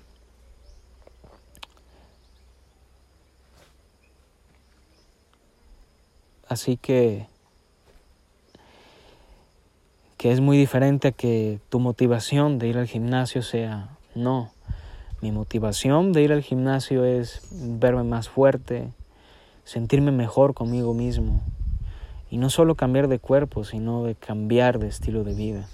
Así 6.47 6.77
que 6.77 7.27
que 10.17 10.31
es 10.31 10.39
muy 10.39 10.57
diferente 10.57 11.09
a 11.09 11.11
que 11.11 11.59
tu 11.67 11.81
motivación 11.81 12.57
de 12.57 12.69
ir 12.69 12.77
al 12.77 12.87
gimnasio 12.87 13.41
sea 13.41 13.89
no. 14.15 14.51
Mi 15.19 15.33
motivación 15.33 16.13
de 16.13 16.21
ir 16.21 16.31
al 16.31 16.41
gimnasio 16.41 17.03
es 17.03 17.41
verme 17.51 18.03
más 18.03 18.29
fuerte, 18.29 18.93
sentirme 19.63 20.11
mejor 20.11 20.53
conmigo 20.53 20.93
mismo. 20.93 21.41
Y 22.29 22.37
no 22.37 22.49
solo 22.49 22.75
cambiar 22.75 23.07
de 23.07 23.19
cuerpo, 23.19 23.63
sino 23.63 24.03
de 24.03 24.15
cambiar 24.15 24.79
de 24.79 24.87
estilo 24.87 25.23
de 25.23 25.33
vida. 25.33 25.67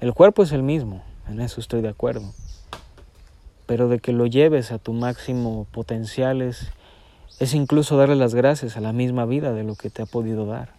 El 0.00 0.12
cuerpo 0.12 0.42
es 0.42 0.52
el 0.52 0.62
mismo, 0.62 1.02
en 1.28 1.40
eso 1.40 1.60
estoy 1.60 1.80
de 1.80 1.88
acuerdo. 1.88 2.32
Pero 3.66 3.88
de 3.88 3.98
que 3.98 4.12
lo 4.12 4.26
lleves 4.26 4.72
a 4.72 4.78
tu 4.78 4.92
máximo 4.92 5.66
potencial 5.70 6.42
es, 6.42 6.70
es 7.38 7.54
incluso 7.54 7.96
darle 7.96 8.16
las 8.16 8.34
gracias 8.34 8.76
a 8.76 8.80
la 8.80 8.92
misma 8.92 9.24
vida 9.24 9.52
de 9.52 9.64
lo 9.64 9.74
que 9.74 9.90
te 9.90 10.02
ha 10.02 10.06
podido 10.06 10.46
dar. 10.46 10.74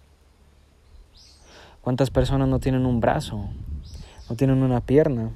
¿Cuántas 1.82 2.12
personas 2.12 2.50
no 2.50 2.60
tienen 2.60 2.86
un 2.86 3.00
brazo? 3.00 3.50
No 4.30 4.36
tienen 4.36 4.62
una 4.62 4.82
pierna. 4.82 5.32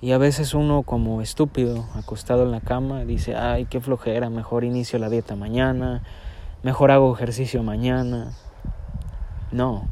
Y 0.00 0.12
a 0.12 0.18
veces 0.18 0.54
uno 0.54 0.84
como 0.84 1.22
estúpido, 1.22 1.84
acostado 1.94 2.44
en 2.44 2.52
la 2.52 2.60
cama, 2.60 3.04
dice, 3.04 3.34
ay, 3.34 3.64
qué 3.64 3.80
flojera, 3.80 4.30
mejor 4.30 4.62
inicio 4.62 4.98
la 5.00 5.08
dieta 5.08 5.34
mañana, 5.34 6.02
mejor 6.62 6.92
hago 6.92 7.12
ejercicio 7.12 7.64
mañana. 7.64 8.32
No. 9.50 9.88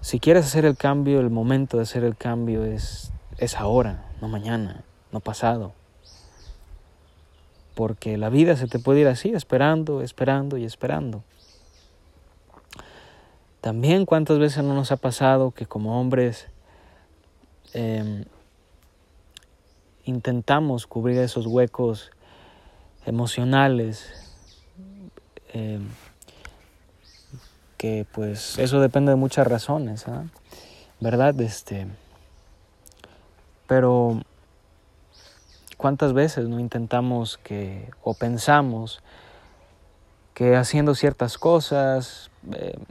Si 0.00 0.20
quieres 0.20 0.46
hacer 0.46 0.64
el 0.64 0.76
cambio, 0.76 1.20
el 1.20 1.28
momento 1.28 1.76
de 1.76 1.82
hacer 1.82 2.02
el 2.04 2.16
cambio 2.16 2.64
es, 2.64 3.12
es 3.36 3.56
ahora, 3.56 4.06
no 4.22 4.28
mañana, 4.28 4.84
no 5.12 5.20
pasado. 5.20 5.74
Porque 7.74 8.16
la 8.16 8.30
vida 8.30 8.56
se 8.56 8.68
te 8.68 8.78
puede 8.78 9.00
ir 9.00 9.08
así, 9.08 9.32
esperando, 9.34 10.00
esperando 10.00 10.56
y 10.56 10.64
esperando. 10.64 11.22
También 13.60 14.06
cuántas 14.06 14.38
veces 14.38 14.64
no 14.64 14.74
nos 14.74 14.92
ha 14.92 14.96
pasado 14.96 15.50
que 15.50 15.66
como 15.66 16.00
hombres 16.00 16.48
em, 17.72 18.24
intentamos 20.04 20.86
cubrir 20.86 21.18
esos 21.18 21.46
huecos 21.46 22.10
emocionales, 23.06 24.12
em, 25.52 25.88
que 27.76 28.06
pues 28.12 28.58
eso 28.58 28.80
depende 28.80 29.10
de 29.10 29.16
muchas 29.16 29.46
razones, 29.46 30.06
¿ah? 30.08 30.24
¿verdad? 31.00 31.40
Este, 31.40 31.86
pero 33.66 34.20
cuántas 35.76 36.12
veces 36.12 36.48
no 36.48 36.60
intentamos 36.60 37.38
que 37.38 37.90
o 38.02 38.14
pensamos 38.14 39.02
que 40.34 40.56
haciendo 40.56 40.94
ciertas 40.94 41.38
cosas 41.38 42.30
em, 42.52 42.84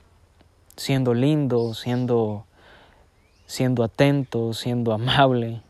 siendo 0.82 1.14
lindo, 1.14 1.74
siendo, 1.74 2.46
siendo 3.52 3.84
atento, 3.84 4.54
siendo 4.54 4.94
amable, 4.94 5.62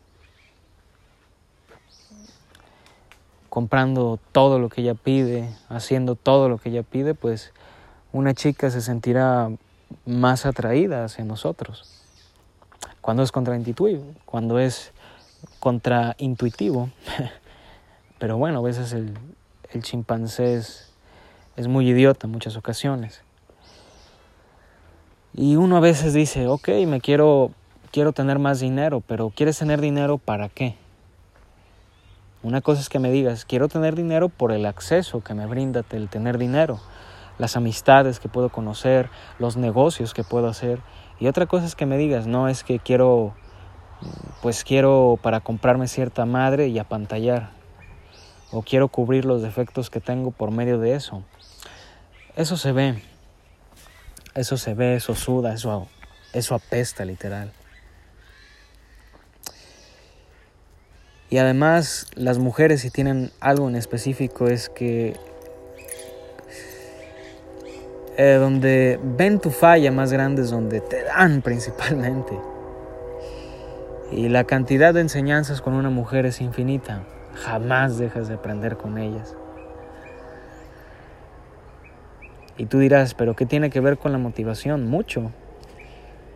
comprando 3.48 4.20
todo 4.30 4.60
lo 4.60 4.68
que 4.68 4.82
ella 4.82 4.94
pide, 4.94 5.52
haciendo 5.68 6.14
todo 6.14 6.48
lo 6.48 6.58
que 6.58 6.68
ella 6.68 6.84
pide, 6.84 7.14
pues 7.14 7.52
una 8.12 8.34
chica 8.34 8.70
se 8.70 8.82
sentirá 8.82 9.50
más 10.06 10.46
atraída 10.46 11.04
hacia 11.04 11.24
nosotros. 11.24 12.04
Cuando 13.00 13.24
es 13.24 13.32
contraintuitivo, 13.32 14.04
cuando 14.26 14.60
es 14.60 14.92
contraintuitivo. 15.58 16.88
Pero 18.20 18.38
bueno, 18.38 18.60
a 18.60 18.62
veces 18.62 18.92
el, 18.92 19.18
el 19.72 19.82
chimpancé 19.82 20.54
es, 20.54 20.92
es 21.56 21.66
muy 21.66 21.88
idiota 21.88 22.28
en 22.28 22.30
muchas 22.30 22.54
ocasiones. 22.54 23.22
Y 25.34 25.56
uno 25.56 25.78
a 25.78 25.80
veces 25.80 26.14
dice, 26.14 26.46
ok, 26.46 26.68
me 26.86 27.00
quiero, 27.00 27.50
quiero 27.92 28.12
tener 28.12 28.38
más 28.38 28.58
dinero, 28.58 29.02
pero 29.06 29.30
¿quieres 29.30 29.58
tener 29.58 29.80
dinero 29.80 30.18
para 30.18 30.48
qué? 30.48 30.74
Una 32.42 32.60
cosa 32.62 32.80
es 32.80 32.88
que 32.88 32.98
me 32.98 33.12
digas, 33.12 33.44
quiero 33.44 33.68
tener 33.68 33.94
dinero 33.94 34.28
por 34.28 34.50
el 34.50 34.66
acceso 34.66 35.22
que 35.22 35.34
me 35.34 35.46
brinda 35.46 35.84
el 35.90 36.08
tener 36.08 36.38
dinero, 36.38 36.80
las 37.38 37.56
amistades 37.56 38.18
que 38.18 38.28
puedo 38.28 38.48
conocer, 38.48 39.10
los 39.38 39.56
negocios 39.56 40.14
que 40.14 40.24
puedo 40.24 40.48
hacer. 40.48 40.80
Y 41.20 41.28
otra 41.28 41.46
cosa 41.46 41.66
es 41.66 41.76
que 41.76 41.86
me 41.86 41.98
digas, 41.98 42.26
no 42.26 42.48
es 42.48 42.64
que 42.64 42.80
quiero, 42.80 43.34
pues 44.40 44.64
quiero 44.64 45.18
para 45.22 45.40
comprarme 45.40 45.86
cierta 45.86 46.24
madre 46.24 46.68
y 46.68 46.78
apantallar. 46.78 47.50
O 48.50 48.62
quiero 48.62 48.88
cubrir 48.88 49.24
los 49.24 49.42
defectos 49.42 49.88
que 49.88 50.00
tengo 50.00 50.30
por 50.30 50.50
medio 50.50 50.78
de 50.78 50.94
eso. 50.94 51.22
Eso 52.36 52.56
se 52.56 52.72
ve. 52.72 53.02
Eso 54.34 54.56
se 54.56 54.74
ve, 54.74 54.96
eso 54.96 55.14
suda, 55.14 55.52
eso, 55.54 55.88
eso 56.32 56.54
apesta 56.54 57.04
literal. 57.04 57.52
Y 61.32 61.38
además 61.38 62.08
las 62.14 62.38
mujeres 62.38 62.82
si 62.82 62.90
tienen 62.90 63.30
algo 63.40 63.66
en 63.66 63.74
específico 63.74 64.48
es 64.48 64.68
que 64.68 65.16
eh, 68.18 68.34
donde 68.34 69.00
ven 69.02 69.40
tu 69.40 69.48
falla 69.48 69.90
más 69.90 70.12
grande 70.12 70.42
es 70.42 70.50
donde 70.50 70.82
te 70.82 71.04
dan 71.04 71.40
principalmente. 71.42 72.38
Y 74.10 74.28
la 74.28 74.44
cantidad 74.44 74.92
de 74.92 75.00
enseñanzas 75.00 75.62
con 75.62 75.72
una 75.72 75.88
mujer 75.88 76.26
es 76.26 76.42
infinita. 76.42 77.04
Jamás 77.34 77.96
dejas 77.96 78.28
de 78.28 78.34
aprender 78.34 78.76
con 78.76 78.98
ellas. 78.98 79.34
Y 82.58 82.66
tú 82.66 82.78
dirás, 82.78 83.14
pero 83.14 83.34
¿qué 83.34 83.46
tiene 83.46 83.70
que 83.70 83.80
ver 83.80 83.96
con 83.96 84.12
la 84.12 84.18
motivación? 84.18 84.86
Mucho. 84.86 85.32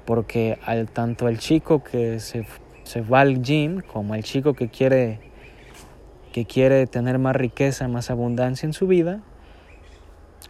Porque 0.07 0.59
al, 0.65 0.89
tanto 0.89 1.29
el 1.29 1.39
chico 1.39 1.85
que 1.85 2.19
se, 2.19 2.47
se 2.87 3.01
va 3.01 3.21
al 3.21 3.43
gym 3.43 3.81
como 3.81 4.15
el 4.15 4.23
chico 4.23 4.55
que 4.55 4.69
quiere, 4.69 5.19
que 6.33 6.45
quiere 6.45 6.87
tener 6.87 7.19
más 7.19 7.35
riqueza, 7.35 7.89
más 7.89 8.11
abundancia 8.11 8.65
en 8.65 8.73
su 8.73 8.87
vida, 8.87 9.23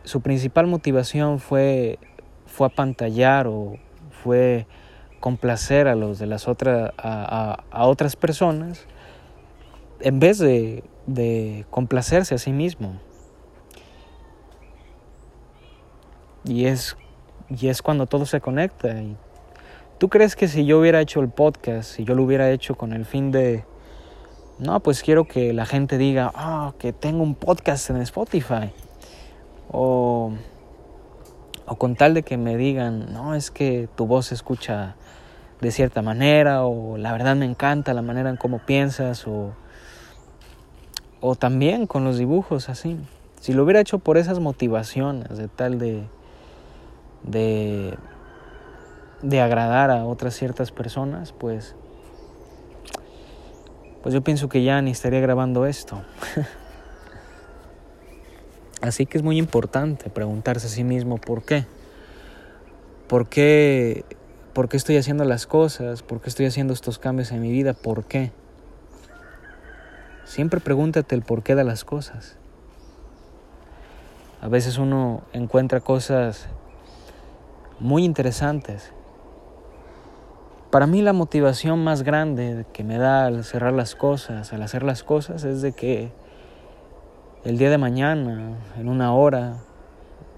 su 0.04 0.20
principal 0.20 0.66
motivación 0.66 1.38
fue, 1.38 1.98
fue 2.44 2.66
apantallar 2.66 3.46
o 3.46 3.78
fue 4.22 4.66
complacer 5.18 5.88
a 5.88 5.94
los 5.94 6.18
de 6.18 6.26
las 6.26 6.46
otras 6.46 6.92
a, 6.98 7.64
a, 7.70 7.86
otras 7.86 8.16
personas 8.16 8.86
en 10.00 10.20
vez 10.20 10.38
de, 10.38 10.84
de 11.06 11.64
complacerse 11.70 12.34
a 12.34 12.38
sí 12.38 12.52
mismo. 12.52 13.00
Y 16.44 16.66
es, 16.66 16.98
y 17.48 17.68
es 17.68 17.80
cuando 17.80 18.06
todo 18.06 18.26
se 18.26 18.42
conecta. 18.42 19.00
Y 19.00 19.16
¿Tú 19.98 20.08
crees 20.08 20.36
que 20.36 20.48
si 20.48 20.66
yo 20.66 20.78
hubiera 20.78 21.00
hecho 21.00 21.20
el 21.20 21.28
podcast, 21.28 21.90
si 21.90 22.04
yo 22.04 22.14
lo 22.14 22.22
hubiera 22.22 22.50
hecho 22.50 22.74
con 22.74 22.92
el 22.92 23.04
fin 23.04 23.30
de, 23.30 23.64
no, 24.58 24.80
pues 24.80 25.02
quiero 25.02 25.24
que 25.24 25.52
la 25.52 25.66
gente 25.66 25.98
diga, 25.98 26.30
ah, 26.34 26.74
que 26.78 26.92
tengo 26.92 27.22
un 27.22 27.34
podcast 27.34 27.90
en 27.90 27.96
Spotify. 27.98 28.72
O 29.70 30.32
o 31.66 31.76
con 31.76 31.96
tal 31.96 32.14
de 32.14 32.22
que 32.22 32.36
me 32.36 32.56
digan, 32.56 33.12
no, 33.12 33.34
es 33.34 33.50
que 33.50 33.88
tu 33.96 34.06
voz 34.06 34.26
se 34.26 34.34
escucha 34.34 34.94
de 35.60 35.70
cierta 35.72 36.00
manera, 36.00 36.64
o 36.64 36.96
la 36.96 37.12
verdad 37.12 37.34
me 37.34 37.44
encanta 37.44 37.92
la 37.92 38.02
manera 38.02 38.30
en 38.30 38.36
cómo 38.36 38.60
piensas, 38.60 39.26
o, 39.26 39.52
o 41.20 41.34
también 41.34 41.86
con 41.86 42.04
los 42.04 42.18
dibujos 42.18 42.68
así. 42.68 42.98
Si 43.40 43.52
lo 43.52 43.64
hubiera 43.64 43.80
hecho 43.80 43.98
por 43.98 44.16
esas 44.16 44.38
motivaciones, 44.38 45.36
de 45.36 45.48
tal 45.48 45.78
de, 45.78 46.04
de, 47.24 47.98
de 49.26 49.40
agradar 49.40 49.90
a 49.90 50.04
otras 50.04 50.34
ciertas 50.34 50.70
personas, 50.70 51.32
pues, 51.32 51.74
pues 54.02 54.14
yo 54.14 54.22
pienso 54.22 54.48
que 54.48 54.62
ya 54.62 54.80
ni 54.82 54.92
estaría 54.92 55.18
grabando 55.18 55.66
esto. 55.66 56.00
Así 58.82 59.04
que 59.04 59.18
es 59.18 59.24
muy 59.24 59.36
importante 59.38 60.10
preguntarse 60.10 60.68
a 60.68 60.70
sí 60.70 60.84
mismo 60.84 61.18
por 61.18 61.42
qué. 61.42 61.66
¿Por 63.08 63.28
qué, 63.28 64.04
por 64.52 64.68
qué 64.68 64.76
estoy 64.76 64.96
haciendo 64.96 65.24
las 65.24 65.48
cosas? 65.48 66.04
¿Por 66.04 66.20
qué 66.20 66.28
estoy 66.28 66.46
haciendo 66.46 66.72
estos 66.72 67.00
cambios 67.00 67.32
en 67.32 67.40
mi 67.40 67.50
vida? 67.50 67.72
¿Por 67.72 68.04
qué? 68.04 68.30
Siempre 70.24 70.60
pregúntate 70.60 71.16
el 71.16 71.22
porqué 71.22 71.56
de 71.56 71.64
las 71.64 71.84
cosas. 71.84 72.36
A 74.40 74.46
veces 74.46 74.78
uno 74.78 75.22
encuentra 75.32 75.80
cosas 75.80 76.46
muy 77.80 78.04
interesantes. 78.04 78.92
Para 80.70 80.88
mí 80.88 81.00
la 81.00 81.12
motivación 81.12 81.84
más 81.84 82.02
grande 82.02 82.66
que 82.72 82.82
me 82.82 82.98
da 82.98 83.26
al 83.26 83.44
cerrar 83.44 83.72
las 83.72 83.94
cosas, 83.94 84.52
al 84.52 84.62
hacer 84.62 84.82
las 84.82 85.04
cosas, 85.04 85.44
es 85.44 85.62
de 85.62 85.72
que 85.72 86.12
el 87.44 87.56
día 87.56 87.70
de 87.70 87.78
mañana, 87.78 88.58
en 88.76 88.88
una 88.88 89.14
hora, 89.14 89.58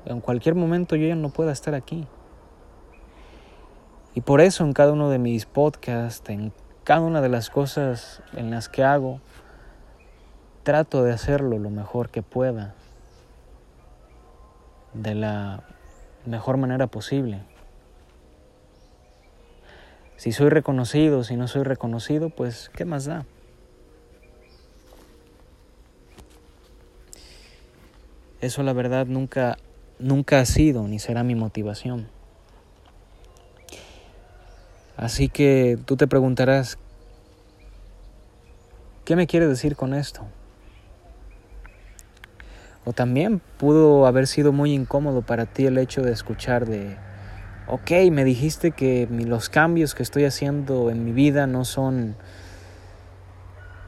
en 0.04 0.20
cualquier 0.20 0.54
momento 0.54 0.96
yo 0.96 1.08
ya 1.08 1.14
no 1.14 1.30
pueda 1.30 1.50
estar 1.50 1.74
aquí. 1.74 2.06
Y 4.14 4.20
por 4.20 4.42
eso 4.42 4.64
en 4.64 4.74
cada 4.74 4.92
uno 4.92 5.08
de 5.08 5.18
mis 5.18 5.46
podcasts, 5.46 6.28
en 6.28 6.52
cada 6.84 7.00
una 7.00 7.22
de 7.22 7.30
las 7.30 7.48
cosas 7.48 8.22
en 8.36 8.50
las 8.50 8.68
que 8.68 8.84
hago, 8.84 9.20
trato 10.62 11.02
de 11.04 11.12
hacerlo 11.12 11.58
lo 11.58 11.70
mejor 11.70 12.10
que 12.10 12.22
pueda, 12.22 12.74
de 14.92 15.14
la 15.14 15.62
mejor 16.26 16.58
manera 16.58 16.86
posible. 16.86 17.40
Si 20.18 20.32
soy 20.32 20.48
reconocido, 20.48 21.22
si 21.22 21.36
no 21.36 21.46
soy 21.46 21.62
reconocido, 21.62 22.28
pues 22.28 22.72
¿qué 22.74 22.84
más 22.84 23.04
da? 23.04 23.24
Eso 28.40 28.64
la 28.64 28.72
verdad 28.72 29.06
nunca, 29.06 29.58
nunca 30.00 30.40
ha 30.40 30.44
sido 30.44 30.88
ni 30.88 30.98
será 30.98 31.22
mi 31.22 31.36
motivación. 31.36 32.08
Así 34.96 35.28
que 35.28 35.78
tú 35.84 35.96
te 35.96 36.08
preguntarás, 36.08 36.78
¿qué 39.04 39.14
me 39.14 39.28
quiere 39.28 39.46
decir 39.46 39.76
con 39.76 39.94
esto? 39.94 40.26
O 42.84 42.92
también 42.92 43.40
pudo 43.56 44.04
haber 44.06 44.26
sido 44.26 44.50
muy 44.50 44.74
incómodo 44.74 45.22
para 45.22 45.46
ti 45.46 45.66
el 45.66 45.78
hecho 45.78 46.02
de 46.02 46.10
escuchar 46.10 46.66
de, 46.66 46.96
ok, 47.68 47.90
me 48.10 48.24
dijiste 48.24 48.72
que 48.72 49.06
los 49.10 49.50
cambios 49.50 49.94
que 49.94 50.02
estoy 50.02 50.24
haciendo 50.24 50.90
en 50.90 51.04
mi 51.04 51.12
vida 51.12 51.46
no 51.46 51.64
son, 51.64 52.16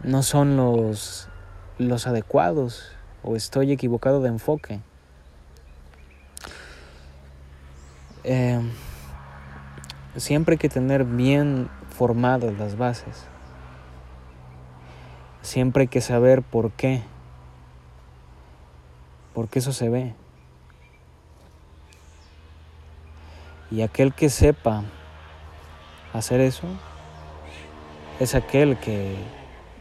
no 0.03 0.23
son 0.23 0.57
los, 0.57 1.29
los 1.79 2.07
adecuados 2.07 2.93
o 3.23 3.37
estoy 3.37 3.73
equivocado 3.73 4.21
de 4.21 4.29
enfoque. 4.29 4.81
Eh, 8.25 8.61
siempre 10.17 10.55
hay 10.55 10.59
que 10.59 10.69
tener 10.69 11.05
bien 11.05 11.71
formadas 11.89 12.53
las 12.59 12.77
bases. 12.77 13.25
Siempre 15.41 15.83
hay 15.83 15.89
que 15.89 16.03
saber 16.03 16.43
por 16.43 16.71
qué. 16.73 17.03
Porque 19.33 19.61
eso 19.61 19.73
se 19.73 19.89
ve. 19.89 20.15
Y 23.71 23.83
aquel 23.83 24.13
que 24.13 24.31
sepa 24.31 24.83
hacer 26.13 26.41
eso 26.41 26.67
es 28.19 28.35
aquel 28.35 28.79
que 28.79 29.17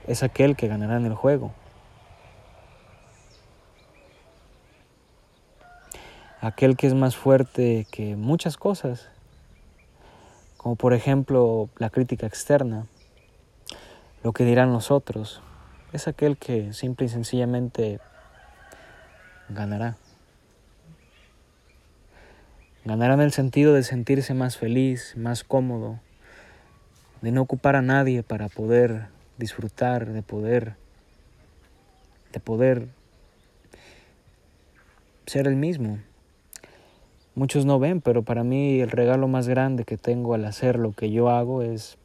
es 0.08 0.24
aquel 0.24 0.56
que 0.56 0.68
ganará 0.68 0.98
en 0.98 1.06
el 1.06 1.16
juego. 1.16 1.52
aquel 6.42 6.78
que 6.78 6.88
es 6.88 6.94
más 6.94 7.16
fuerte 7.16 7.86
que 7.92 8.16
muchas 8.16 8.58
cosas, 8.58 9.10
como 10.58 10.76
por 10.76 10.94
ejemplo 10.94 11.70
la 11.78 11.90
crítica 11.90 12.28
externa, 12.28 12.88
lo 14.24 14.34
que 14.34 14.46
dirán 14.46 14.74
los 14.74 14.92
otros, 14.92 15.42
es 15.92 16.08
aquel 16.08 16.38
que 16.38 16.74
simple 16.74 17.08
y 17.08 17.10
sencillamente 17.10 18.00
ganará. 19.50 19.98
Ganará 22.86 23.14
en 23.16 23.22
el 23.22 23.34
sentido 23.34 23.74
de 23.74 23.84
sentirse 23.84 24.34
más 24.34 24.58
feliz, 24.58 25.14
más 25.18 25.44
cómodo, 25.44 26.00
de 27.22 27.32
no 27.32 27.42
ocupar 27.42 27.76
a 27.76 27.82
nadie 27.82 28.24
para 28.24 28.48
poder 28.48 29.08
disfrutar, 29.38 30.08
de 30.08 30.22
poder, 30.22 30.76
de 32.32 32.40
poder 32.40 32.88
ser 35.26 35.46
el 35.48 35.58
mismo. 35.58 36.00
Muchos 37.36 37.66
no 37.66 37.80
ven, 37.80 38.00
pero 38.00 38.24
para 38.24 38.44
mí 38.44 38.80
el 38.80 38.92
regalo 38.92 39.28
más 39.28 39.48
grande 39.48 39.84
que 39.84 39.98
tengo 39.98 40.34
al 40.34 40.46
hacer 40.46 40.80
lo 40.80 40.94
que 40.94 41.12
yo 41.12 41.30
hago 41.30 41.62
es 41.62 41.98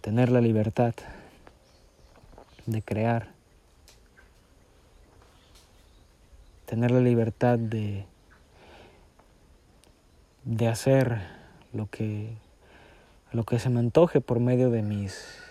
tener 0.00 0.30
la 0.30 0.40
libertad 0.40 0.94
de 2.64 2.82
crear, 2.82 3.28
tener 6.64 6.90
la 6.90 7.00
libertad 7.00 7.58
de, 7.58 8.06
de 10.46 10.68
hacer 10.68 11.22
lo 11.72 11.90
que, 11.90 12.36
lo 13.32 13.42
que 13.42 13.58
se 13.58 13.68
me 13.68 13.80
antoje 13.80 14.20
por 14.20 14.38
medio 14.38 14.70
de 14.70 14.80
mis, 14.80 15.42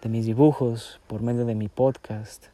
de 0.00 0.08
mis 0.08 0.24
dibujos, 0.24 1.00
por 1.08 1.22
medio 1.22 1.44
de 1.44 1.56
mi 1.56 1.66
podcast. 1.66 2.46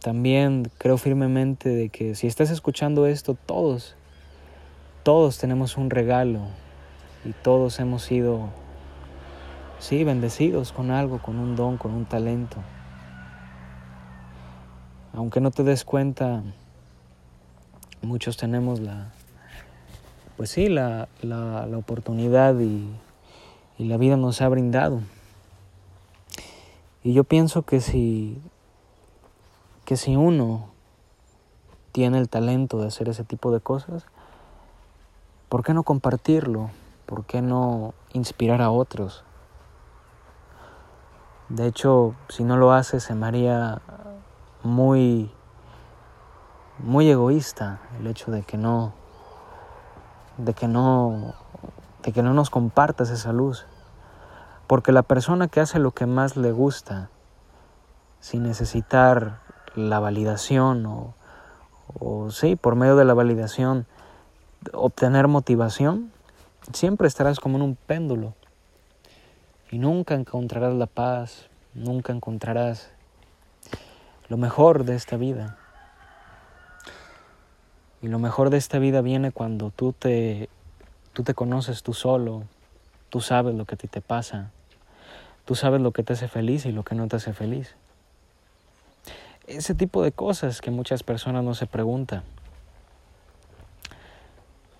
También 0.00 0.68
creo 0.78 0.98
firmemente 0.98 1.68
de 1.68 1.88
que 1.88 2.16
si 2.16 2.26
estás 2.26 2.50
escuchando 2.50 3.06
esto, 3.06 3.34
todos, 3.46 3.94
todos 5.04 5.38
tenemos 5.38 5.76
un 5.76 5.90
regalo 5.90 6.40
y 7.24 7.32
todos 7.34 7.78
hemos 7.78 8.02
sido, 8.02 8.48
sí, 9.78 10.02
bendecidos 10.02 10.72
con 10.72 10.90
algo, 10.90 11.22
con 11.22 11.38
un 11.38 11.54
don, 11.54 11.76
con 11.76 11.92
un 11.92 12.04
talento. 12.04 12.56
Aunque 15.12 15.40
no 15.40 15.50
te 15.50 15.64
des 15.64 15.84
cuenta, 15.84 16.42
muchos 18.02 18.36
tenemos 18.36 18.80
la, 18.80 19.12
pues 20.36 20.50
sí, 20.50 20.68
la, 20.68 21.08
la, 21.22 21.66
la 21.66 21.78
oportunidad 21.78 22.58
y, 22.58 22.88
y 23.78 23.84
la 23.84 23.96
vida 23.96 24.16
nos 24.16 24.40
ha 24.40 24.48
brindado. 24.48 25.00
Y 27.02 27.12
yo 27.12 27.24
pienso 27.24 27.62
que 27.62 27.80
si 27.80 28.40
que 29.90 29.96
si 29.96 30.14
uno 30.14 30.68
tiene 31.90 32.18
el 32.18 32.28
talento 32.28 32.78
de 32.78 32.86
hacer 32.86 33.08
ese 33.08 33.24
tipo 33.24 33.50
de 33.50 33.58
cosas, 33.58 34.06
¿por 35.48 35.64
qué 35.64 35.74
no 35.74 35.82
compartirlo? 35.82 36.70
¿Por 37.06 37.24
qué 37.24 37.42
no 37.42 37.92
inspirar 38.12 38.62
a 38.62 38.70
otros? 38.70 39.24
De 41.48 41.66
hecho, 41.66 42.14
si 42.28 42.44
no 42.44 42.56
lo 42.56 42.72
hace, 42.72 43.00
se 43.00 43.16
me 43.16 43.26
haría 43.26 43.82
muy, 44.62 45.30
muy 46.78 47.10
egoísta 47.10 47.80
el 47.98 48.06
hecho 48.06 48.30
de 48.30 48.42
que 48.42 48.56
no, 48.56 48.92
de 50.36 50.54
que 50.54 50.68
no, 50.68 51.34
de 52.02 52.12
que 52.12 52.22
no 52.22 52.34
nos 52.34 52.50
compartas 52.50 53.10
esa 53.10 53.32
luz. 53.32 53.66
Porque 54.66 54.92
la 54.92 55.02
persona 55.02 55.48
que 55.48 55.60
hace 55.60 55.78
lo 55.78 55.92
que 55.92 56.06
más 56.06 56.36
le 56.36 56.52
gusta, 56.52 57.10
sin 58.20 58.42
necesitar 58.42 59.40
la 59.74 59.98
validación 59.98 60.86
o, 60.86 61.14
o 61.98 62.30
sí, 62.30 62.56
por 62.56 62.76
medio 62.76 62.96
de 62.96 63.04
la 63.04 63.14
validación 63.14 63.86
obtener 64.72 65.26
motivación, 65.26 66.12
siempre 66.72 67.08
estarás 67.08 67.40
como 67.40 67.56
en 67.56 67.62
un 67.62 67.76
péndulo 67.76 68.34
y 69.70 69.78
nunca 69.78 70.14
encontrarás 70.14 70.74
la 70.74 70.86
paz, 70.86 71.48
nunca 71.74 72.12
encontrarás 72.12 72.90
lo 74.30 74.36
mejor 74.36 74.84
de 74.84 74.94
esta 74.94 75.16
vida. 75.16 75.58
Y 78.00 78.06
lo 78.06 78.20
mejor 78.20 78.48
de 78.48 78.58
esta 78.58 78.78
vida 78.78 79.02
viene 79.02 79.32
cuando 79.32 79.70
tú 79.70 79.92
te, 79.92 80.48
tú 81.12 81.24
te 81.24 81.34
conoces 81.34 81.82
tú 81.82 81.92
solo, 81.92 82.44
tú 83.08 83.20
sabes 83.20 83.56
lo 83.56 83.64
que 83.64 83.74
a 83.74 83.78
ti 83.78 83.88
te 83.88 84.00
pasa, 84.00 84.52
tú 85.44 85.56
sabes 85.56 85.80
lo 85.80 85.90
que 85.90 86.04
te 86.04 86.12
hace 86.12 86.28
feliz 86.28 86.64
y 86.64 86.70
lo 86.70 86.84
que 86.84 86.94
no 86.94 87.08
te 87.08 87.16
hace 87.16 87.32
feliz. 87.32 87.74
ese 89.48 89.74
tipo 89.74 90.00
de 90.04 90.12
cosas 90.12 90.60
que 90.60 90.70
muchas 90.70 91.02
personas 91.02 91.42
no 91.42 91.54
se 91.54 91.66
preguntan. 91.66 92.22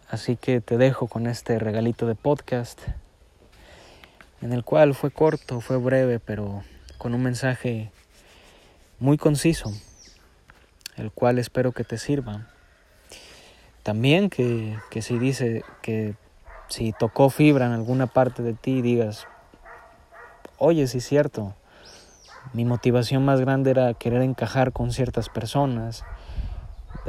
Así 0.09 0.37
que 0.37 0.61
te 0.61 0.79
dejo 0.79 1.09
con 1.09 1.27
este 1.27 1.59
regalito 1.59 2.07
de 2.07 2.15
podcast, 2.15 2.81
en 4.43 4.53
el 4.53 4.63
cual 4.63 4.95
fue 4.95 5.11
corto, 5.11 5.61
fue 5.61 5.77
breve, 5.77 6.21
pero 6.21 6.63
con 6.99 7.15
un 7.15 7.23
mensaje 7.25 7.91
muy 9.01 9.17
conciso, 9.17 9.73
el 10.97 11.11
cual 11.11 11.39
espero 11.39 11.73
que 11.73 11.85
te 11.85 11.99
sirva. 11.99 12.47
También 13.83 14.29
que, 14.29 14.79
que 14.91 15.01
si 15.01 15.19
dice 15.19 15.65
que 15.81 16.15
si 16.69 16.93
tocó 16.93 17.31
fibra 17.31 17.67
en 17.67 17.73
alguna 17.73 18.07
parte 18.07 18.43
de 18.43 18.53
ti, 18.53 18.83
digas, 18.83 19.27
oye, 20.59 20.87
sí 20.87 20.99
es 20.99 21.07
cierto, 21.07 21.55
mi 22.53 22.65
motivación 22.65 23.25
más 23.25 23.41
grande 23.41 23.71
era 23.71 23.95
querer 23.95 24.23
encajar 24.23 24.73
con 24.73 24.93
ciertas 24.93 25.31
personas, 25.31 26.05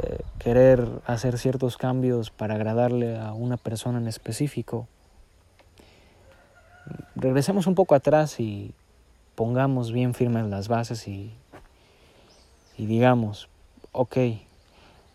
eh, 0.02 0.20
querer 0.38 0.88
hacer 1.06 1.38
ciertos 1.38 1.76
cambios 1.76 2.30
para 2.30 2.54
agradarle 2.54 3.18
a 3.18 3.34
una 3.34 3.58
persona 3.58 3.98
en 3.98 4.08
específico. 4.08 4.88
Regresemos 7.14 7.66
un 7.66 7.74
poco 7.74 7.94
atrás 7.94 8.40
y 8.40 8.74
pongamos 9.34 9.92
bien 9.92 10.14
firmes 10.14 10.46
las 10.46 10.68
bases 10.68 11.06
y, 11.06 11.34
y 12.76 12.86
digamos, 12.86 13.48
ok, 13.92 14.16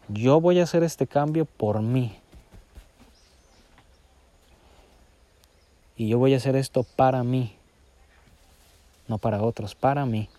yo 0.10 0.40
voy 0.40 0.60
a 0.60 0.64
hacer 0.64 0.84
este 0.84 1.08
cambio 1.08 1.46
por 1.46 1.82
mí. 1.82 2.18
Y 5.96 6.08
yo 6.08 6.20
voy 6.20 6.34
a 6.34 6.38
hacer 6.38 6.56
esto 6.56 6.84
para 6.84 7.24
mí, 7.24 7.56
no 9.08 9.18
para 9.18 9.42
otros, 9.42 9.74
para 9.74 10.06
mí. 10.06 10.30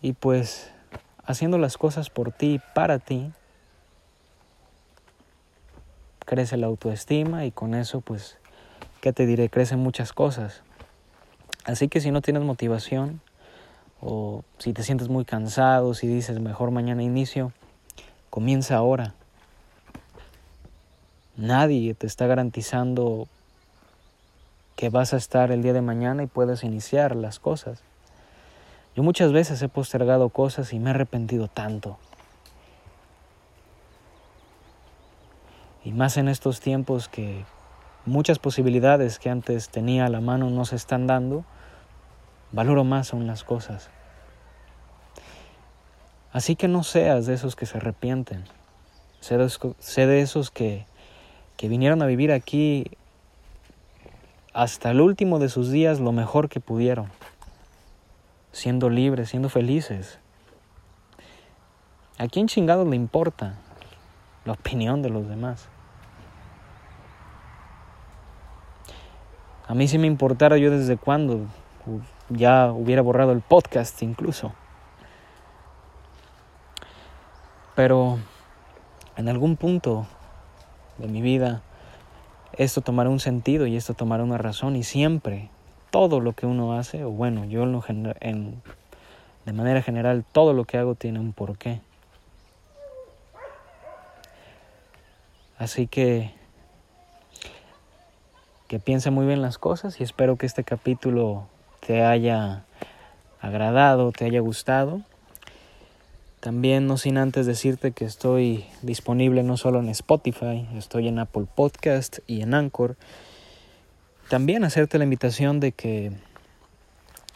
Y 0.00 0.12
pues 0.12 0.70
haciendo 1.24 1.58
las 1.58 1.76
cosas 1.76 2.08
por 2.08 2.32
ti, 2.32 2.60
para 2.74 2.98
ti, 2.98 3.32
crece 6.24 6.56
la 6.56 6.66
autoestima 6.66 7.44
y 7.44 7.50
con 7.50 7.74
eso 7.74 8.00
pues, 8.00 8.38
¿qué 9.00 9.12
te 9.12 9.26
diré? 9.26 9.50
Crecen 9.50 9.80
muchas 9.80 10.12
cosas. 10.12 10.62
Así 11.64 11.88
que 11.88 12.00
si 12.00 12.10
no 12.10 12.22
tienes 12.22 12.42
motivación 12.42 13.20
o 14.02 14.42
si 14.58 14.72
te 14.72 14.82
sientes 14.82 15.08
muy 15.08 15.24
cansado, 15.24 15.94
si 15.94 16.08
dices 16.08 16.40
mejor 16.40 16.72
mañana 16.72 17.04
inicio, 17.04 17.52
comienza 18.30 18.76
ahora. 18.76 19.14
Nadie 21.36 21.94
te 21.94 22.08
está 22.08 22.26
garantizando 22.26 23.28
que 24.74 24.90
vas 24.90 25.14
a 25.14 25.16
estar 25.16 25.52
el 25.52 25.62
día 25.62 25.72
de 25.72 25.82
mañana 25.82 26.24
y 26.24 26.26
puedes 26.26 26.64
iniciar 26.64 27.14
las 27.14 27.38
cosas. 27.38 27.82
Yo 28.96 29.04
muchas 29.04 29.32
veces 29.32 29.62
he 29.62 29.68
postergado 29.68 30.28
cosas 30.30 30.72
y 30.72 30.80
me 30.80 30.90
he 30.90 30.94
arrepentido 30.94 31.46
tanto. 31.46 31.96
Y 35.84 35.92
más 35.92 36.16
en 36.16 36.28
estos 36.28 36.60
tiempos 36.60 37.08
que 37.08 37.44
muchas 38.04 38.40
posibilidades 38.40 39.20
que 39.20 39.30
antes 39.30 39.68
tenía 39.68 40.06
a 40.06 40.10
la 40.10 40.20
mano 40.20 40.50
no 40.50 40.64
se 40.64 40.76
están 40.76 41.06
dando, 41.06 41.44
valoro 42.52 42.84
más 42.84 43.12
aún 43.12 43.26
las 43.26 43.44
cosas. 43.44 43.90
Así 46.32 46.56
que 46.56 46.68
no 46.68 46.82
seas 46.82 47.26
de 47.26 47.34
esos 47.34 47.56
que 47.56 47.66
se 47.66 47.78
arrepienten, 47.78 48.44
sé 49.20 49.36
de, 49.36 50.20
esos 50.20 50.50
que, 50.50 50.86
que 51.56 51.68
vinieron 51.68 52.02
a 52.02 52.06
vivir 52.06 52.32
aquí 52.32 52.90
hasta 54.54 54.90
el 54.90 55.00
último 55.00 55.38
de 55.38 55.48
sus 55.48 55.70
días 55.70 56.00
lo 56.00 56.12
mejor 56.12 56.48
que 56.48 56.60
pudieron 56.60 57.10
siendo 58.52 58.90
libres, 58.90 59.30
siendo 59.30 59.48
felices. 59.48 60.18
¿A 62.18 62.28
quién 62.28 62.46
chingados 62.46 62.86
le 62.86 62.96
importa 62.96 63.54
la 64.44 64.52
opinión 64.52 65.02
de 65.02 65.10
los 65.10 65.28
demás? 65.28 65.68
A 69.66 69.74
mí 69.74 69.88
si 69.88 69.98
me 69.98 70.06
importara 70.06 70.58
yo 70.58 70.70
desde 70.70 70.96
cuándo 70.96 71.46
ya 72.28 72.72
hubiera 72.72 73.02
borrado 73.02 73.32
el 73.32 73.40
podcast 73.40 74.02
incluso. 74.02 74.52
Pero 77.74 78.18
en 79.16 79.28
algún 79.28 79.56
punto 79.56 80.06
de 80.98 81.08
mi 81.08 81.22
vida 81.22 81.62
esto 82.52 82.80
tomará 82.82 83.08
un 83.08 83.20
sentido 83.20 83.66
y 83.66 83.76
esto 83.76 83.94
tomará 83.94 84.22
una 84.22 84.38
razón 84.38 84.76
y 84.76 84.82
siempre 84.82 85.50
todo 85.90 86.20
lo 86.20 86.32
que 86.32 86.46
uno 86.46 86.78
hace, 86.78 87.04
o 87.04 87.10
bueno, 87.10 87.44
yo 87.44 87.64
en, 88.20 88.62
de 89.44 89.52
manera 89.52 89.82
general, 89.82 90.24
todo 90.32 90.52
lo 90.52 90.64
que 90.64 90.78
hago 90.78 90.94
tiene 90.94 91.20
un 91.20 91.32
porqué. 91.32 91.80
Así 95.58 95.86
que 95.86 96.32
que 98.68 98.78
piense 98.78 99.10
muy 99.10 99.26
bien 99.26 99.42
las 99.42 99.58
cosas 99.58 100.00
y 100.00 100.02
espero 100.02 100.36
que 100.36 100.46
este 100.46 100.64
capítulo 100.64 101.46
te 101.86 102.02
haya 102.02 102.64
agradado, 103.40 104.12
te 104.12 104.24
haya 104.24 104.40
gustado. 104.40 105.02
También 106.40 106.86
no 106.86 106.96
sin 106.96 107.18
antes 107.18 107.46
decirte 107.46 107.92
que 107.92 108.04
estoy 108.04 108.64
disponible 108.82 109.42
no 109.42 109.56
solo 109.56 109.80
en 109.80 109.88
Spotify, 109.88 110.66
estoy 110.76 111.08
en 111.08 111.18
Apple 111.18 111.46
Podcast 111.54 112.18
y 112.26 112.42
en 112.42 112.54
Anchor. 112.54 112.96
También 114.28 114.64
hacerte 114.64 114.98
la 114.98 115.04
invitación 115.04 115.60
de 115.60 115.72
que 115.72 116.12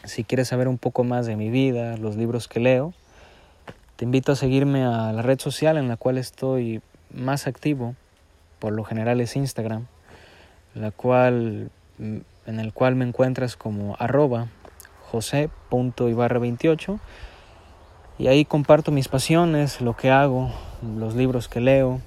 si 0.04 0.24
quieres 0.24 0.48
saber 0.48 0.68
un 0.68 0.78
poco 0.78 1.04
más 1.04 1.26
de 1.26 1.36
mi 1.36 1.50
vida, 1.50 1.96
los 1.96 2.16
libros 2.16 2.48
que 2.48 2.60
leo, 2.60 2.94
te 3.96 4.04
invito 4.04 4.32
a 4.32 4.36
seguirme 4.36 4.84
a 4.84 5.12
la 5.12 5.22
red 5.22 5.40
social 5.40 5.76
en 5.76 5.88
la 5.88 5.96
cual 5.96 6.18
estoy 6.18 6.82
más 7.12 7.46
activo, 7.46 7.94
por 8.58 8.72
lo 8.72 8.84
general 8.84 9.20
es 9.20 9.36
Instagram, 9.36 9.86
la 10.74 10.90
cual, 10.90 11.70
mm, 11.98 12.18
en 12.46 12.60
el 12.60 12.72
cual 12.72 12.94
me 12.94 13.04
encuentras 13.04 13.56
como 13.56 13.96
arroba 13.98 14.48
jose.ibarra28 15.10 16.98
y 18.18 18.28
ahí 18.28 18.44
comparto 18.44 18.92
mis 18.92 19.08
pasiones, 19.08 19.80
lo 19.80 19.94
que 19.94 20.10
hago, 20.10 20.50
los 20.96 21.14
libros 21.14 21.48
que 21.48 21.60
leo. 21.60 22.00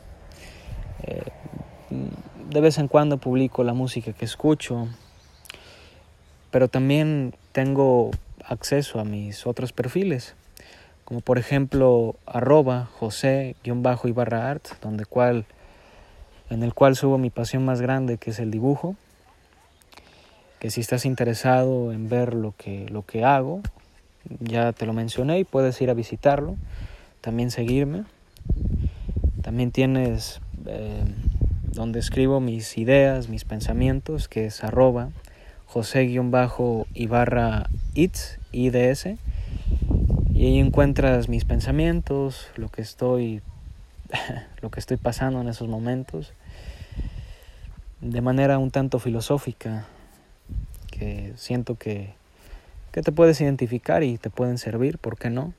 Eh, 1.03 1.23
de 2.49 2.61
vez 2.61 2.79
en 2.79 2.87
cuando 2.87 3.17
publico 3.17 3.63
la 3.63 3.73
música 3.73 4.11
que 4.11 4.25
escucho, 4.25 4.87
pero 6.49 6.67
también 6.67 7.35
tengo 7.51 8.09
acceso 8.43 8.99
a 8.99 9.03
mis 9.03 9.45
otros 9.45 9.71
perfiles, 9.71 10.35
como 11.05 11.21
por 11.21 11.37
ejemplo 11.37 12.15
arroba 12.25 12.89
josé-ibarra 12.99 14.49
art, 14.49 14.67
donde 14.81 15.05
cual, 15.05 15.45
en 16.49 16.63
el 16.63 16.73
cual 16.73 16.95
subo 16.95 17.19
mi 17.19 17.29
pasión 17.29 17.65
más 17.65 17.81
grande 17.81 18.17
que 18.17 18.31
es 18.31 18.39
el 18.39 18.49
dibujo, 18.49 18.95
que 20.59 20.71
si 20.71 20.81
estás 20.81 21.05
interesado 21.05 21.93
en 21.93 22.09
ver 22.09 22.33
lo 22.33 22.53
que, 22.57 22.89
lo 22.89 23.05
que 23.05 23.23
hago, 23.23 23.61
ya 24.39 24.73
te 24.73 24.85
lo 24.85 24.93
mencioné 24.93 25.39
y 25.39 25.43
puedes 25.45 25.79
ir 25.81 25.89
a 25.89 25.93
visitarlo, 25.93 26.57
también 27.21 27.49
seguirme. 27.49 28.03
También 29.41 29.71
tienes 29.71 30.41
eh, 30.65 31.05
donde 31.71 31.99
escribo 31.99 32.41
mis 32.41 32.77
ideas, 32.77 33.29
mis 33.29 33.45
pensamientos, 33.45 34.27
que 34.27 34.45
es 34.45 34.63
arroba 34.63 35.09
José-Ibarra 35.65 37.69
IDS, 37.93 38.39
IDS. 38.51 39.05
Y 40.33 40.45
ahí 40.45 40.59
encuentras 40.59 41.29
mis 41.29 41.45
pensamientos, 41.45 42.47
lo 42.55 42.69
que 42.69 42.81
estoy, 42.81 43.41
lo 44.61 44.71
que 44.71 44.79
estoy 44.79 44.97
pasando 44.97 45.39
en 45.39 45.47
esos 45.47 45.69
momentos, 45.69 46.33
de 48.01 48.21
manera 48.21 48.57
un 48.57 48.71
tanto 48.71 48.99
filosófica, 48.99 49.85
que 50.99 51.33
siento 51.37 51.75
que, 51.75 52.13
que 52.91 53.01
te 53.01 53.11
puedes 53.11 53.39
identificar 53.41 54.03
y 54.03 54.17
te 54.17 54.29
pueden 54.29 54.57
servir, 54.57 54.97
¿por 54.97 55.17
qué 55.17 55.29
no? 55.29 55.53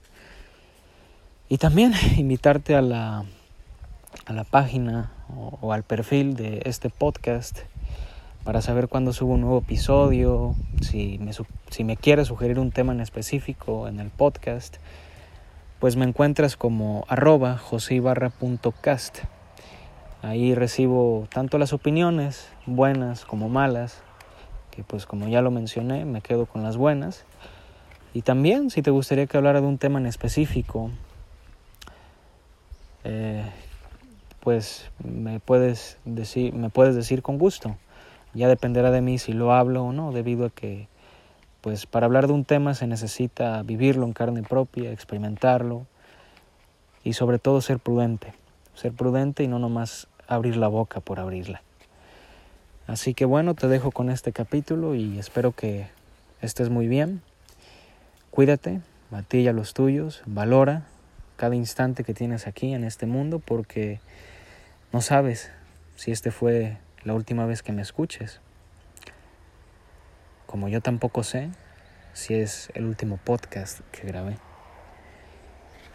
Y 1.49 1.59
también 1.59 1.93
invitarte 2.17 2.77
a 2.77 2.83
la 2.83 3.25
a 4.27 4.33
la 4.33 4.45
página 4.45 5.11
o, 5.61 5.73
al 5.73 5.83
perfil 5.83 6.35
de 6.35 6.63
este 6.65 6.91
podcast 6.91 7.61
para 8.45 8.63
saber 8.63 8.89
cuándo 8.89 9.13
subo 9.13 9.35
un 9.35 9.43
nuevo 9.43 9.59
episodio, 9.59 10.55
si 10.81 11.19
me, 11.19 11.33
si 11.71 11.85
me 11.85 11.97
quieres 11.97 12.29
sugerir 12.29 12.59
un 12.59 12.71
tema 12.71 12.93
en 12.93 13.01
específico 13.01 13.87
en 13.87 14.01
el 14.01 14.09
podcast, 14.09 14.79
pues 15.79 15.97
me 15.97 16.07
encuentras 16.07 16.57
como 16.57 17.05
arroba. 17.09 17.61
Ahí 20.23 20.55
recibo 20.55 21.27
tanto 21.33 21.59
las 21.59 21.73
opiniones, 21.73 22.49
buenas 22.67 23.25
como 23.25 23.49
malas, 23.49 24.03
que 24.71 24.85
pues 24.85 25.07
como 25.07 25.29
ya 25.29 25.43
lo 25.43 25.51
mencioné, 25.51 26.05
me 26.05 26.21
quedo 26.21 26.47
con 26.47 26.63
las 26.63 26.77
buenas. 26.77 27.25
Y 28.13 28.23
también 28.23 28.71
si 28.71 28.83
te 28.83 28.91
gustaría 28.91 29.27
que 29.27 29.37
hablara 29.37 29.61
de 29.61 29.67
un 29.67 29.79
tema 29.79 29.99
en 29.99 30.07
específico, 30.07 30.91
eh, 33.05 33.45
pues 34.41 34.91
me 35.05 35.41
puedes 35.41 35.99
decir, 36.05 36.53
me 36.55 36.71
puedes 36.71 36.95
decir 36.95 37.23
con 37.23 37.39
gusto. 37.39 37.77
Ya 38.35 38.49
dependerá 38.49 38.91
de 38.91 39.01
mí 39.01 39.19
si 39.19 39.33
lo 39.33 39.53
hablo 39.53 39.85
o 39.85 39.93
no, 39.93 40.13
debido 40.13 40.47
a 40.47 40.51
que 40.51 40.89
pues 41.61 41.87
para 41.87 42.07
hablar 42.07 42.27
de 42.27 42.33
un 42.33 42.45
tema 42.45 42.75
se 42.75 42.87
necesita 42.87 43.63
vivirlo 43.63 44.07
en 44.07 44.13
carne 44.13 44.43
propia, 44.43 44.93
experimentarlo 44.93 45.87
y 47.05 47.13
sobre 47.13 47.39
todo 47.39 47.61
ser 47.61 47.79
prudente, 47.79 48.33
ser 48.75 48.93
prudente 48.93 49.43
y 49.43 49.49
no 49.49 49.59
nomás 49.59 50.09
abrir 50.27 50.57
la 50.57 50.69
boca 50.69 51.01
por 51.01 51.21
abrirla. 51.21 51.63
Así 52.91 53.15
que 53.15 53.25
bueno, 53.25 53.55
te 53.55 53.69
dejo 53.69 53.93
con 53.93 54.11
este 54.11 54.33
capítulo 54.33 54.97
y 54.97 55.17
espero 55.21 55.53
que 55.53 55.87
estés 56.43 56.71
muy 56.71 56.89
bien. 56.89 57.23
Cuídate, 58.33 58.81
a 59.13 59.23
ti 59.23 59.39
y 59.39 59.47
a 59.47 59.53
los 59.53 59.75
tuyos, 59.75 60.25
valora 60.27 60.89
cada 61.37 61.55
instante 61.55 62.03
que 62.03 62.15
tienes 62.15 62.49
aquí 62.49 62.75
en 62.75 62.83
este 62.83 63.07
mundo 63.07 63.39
porque 63.39 64.01
no 64.93 65.03
sabes 65.03 65.53
si 65.95 66.11
este 66.11 66.33
fue 66.33 66.79
la 67.05 67.15
última 67.15 67.47
vez 67.47 67.63
que 67.63 67.71
me 67.71 67.81
escuches. 67.81 68.41
Como 70.47 70.67
yo 70.69 70.81
tampoco 70.81 71.23
sé 71.23 71.51
si 72.13 72.35
es 72.35 72.71
el 72.75 72.87
último 72.87 73.19
podcast 73.19 73.83
que 73.93 74.05
grabé. 74.05 74.37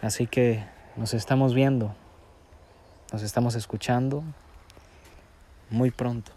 Así 0.00 0.26
que 0.26 0.64
nos 0.96 1.12
estamos 1.12 1.52
viendo, 1.52 1.94
nos 3.12 3.22
estamos 3.22 3.54
escuchando 3.54 4.24
muy 5.68 5.90
pronto. 5.90 6.35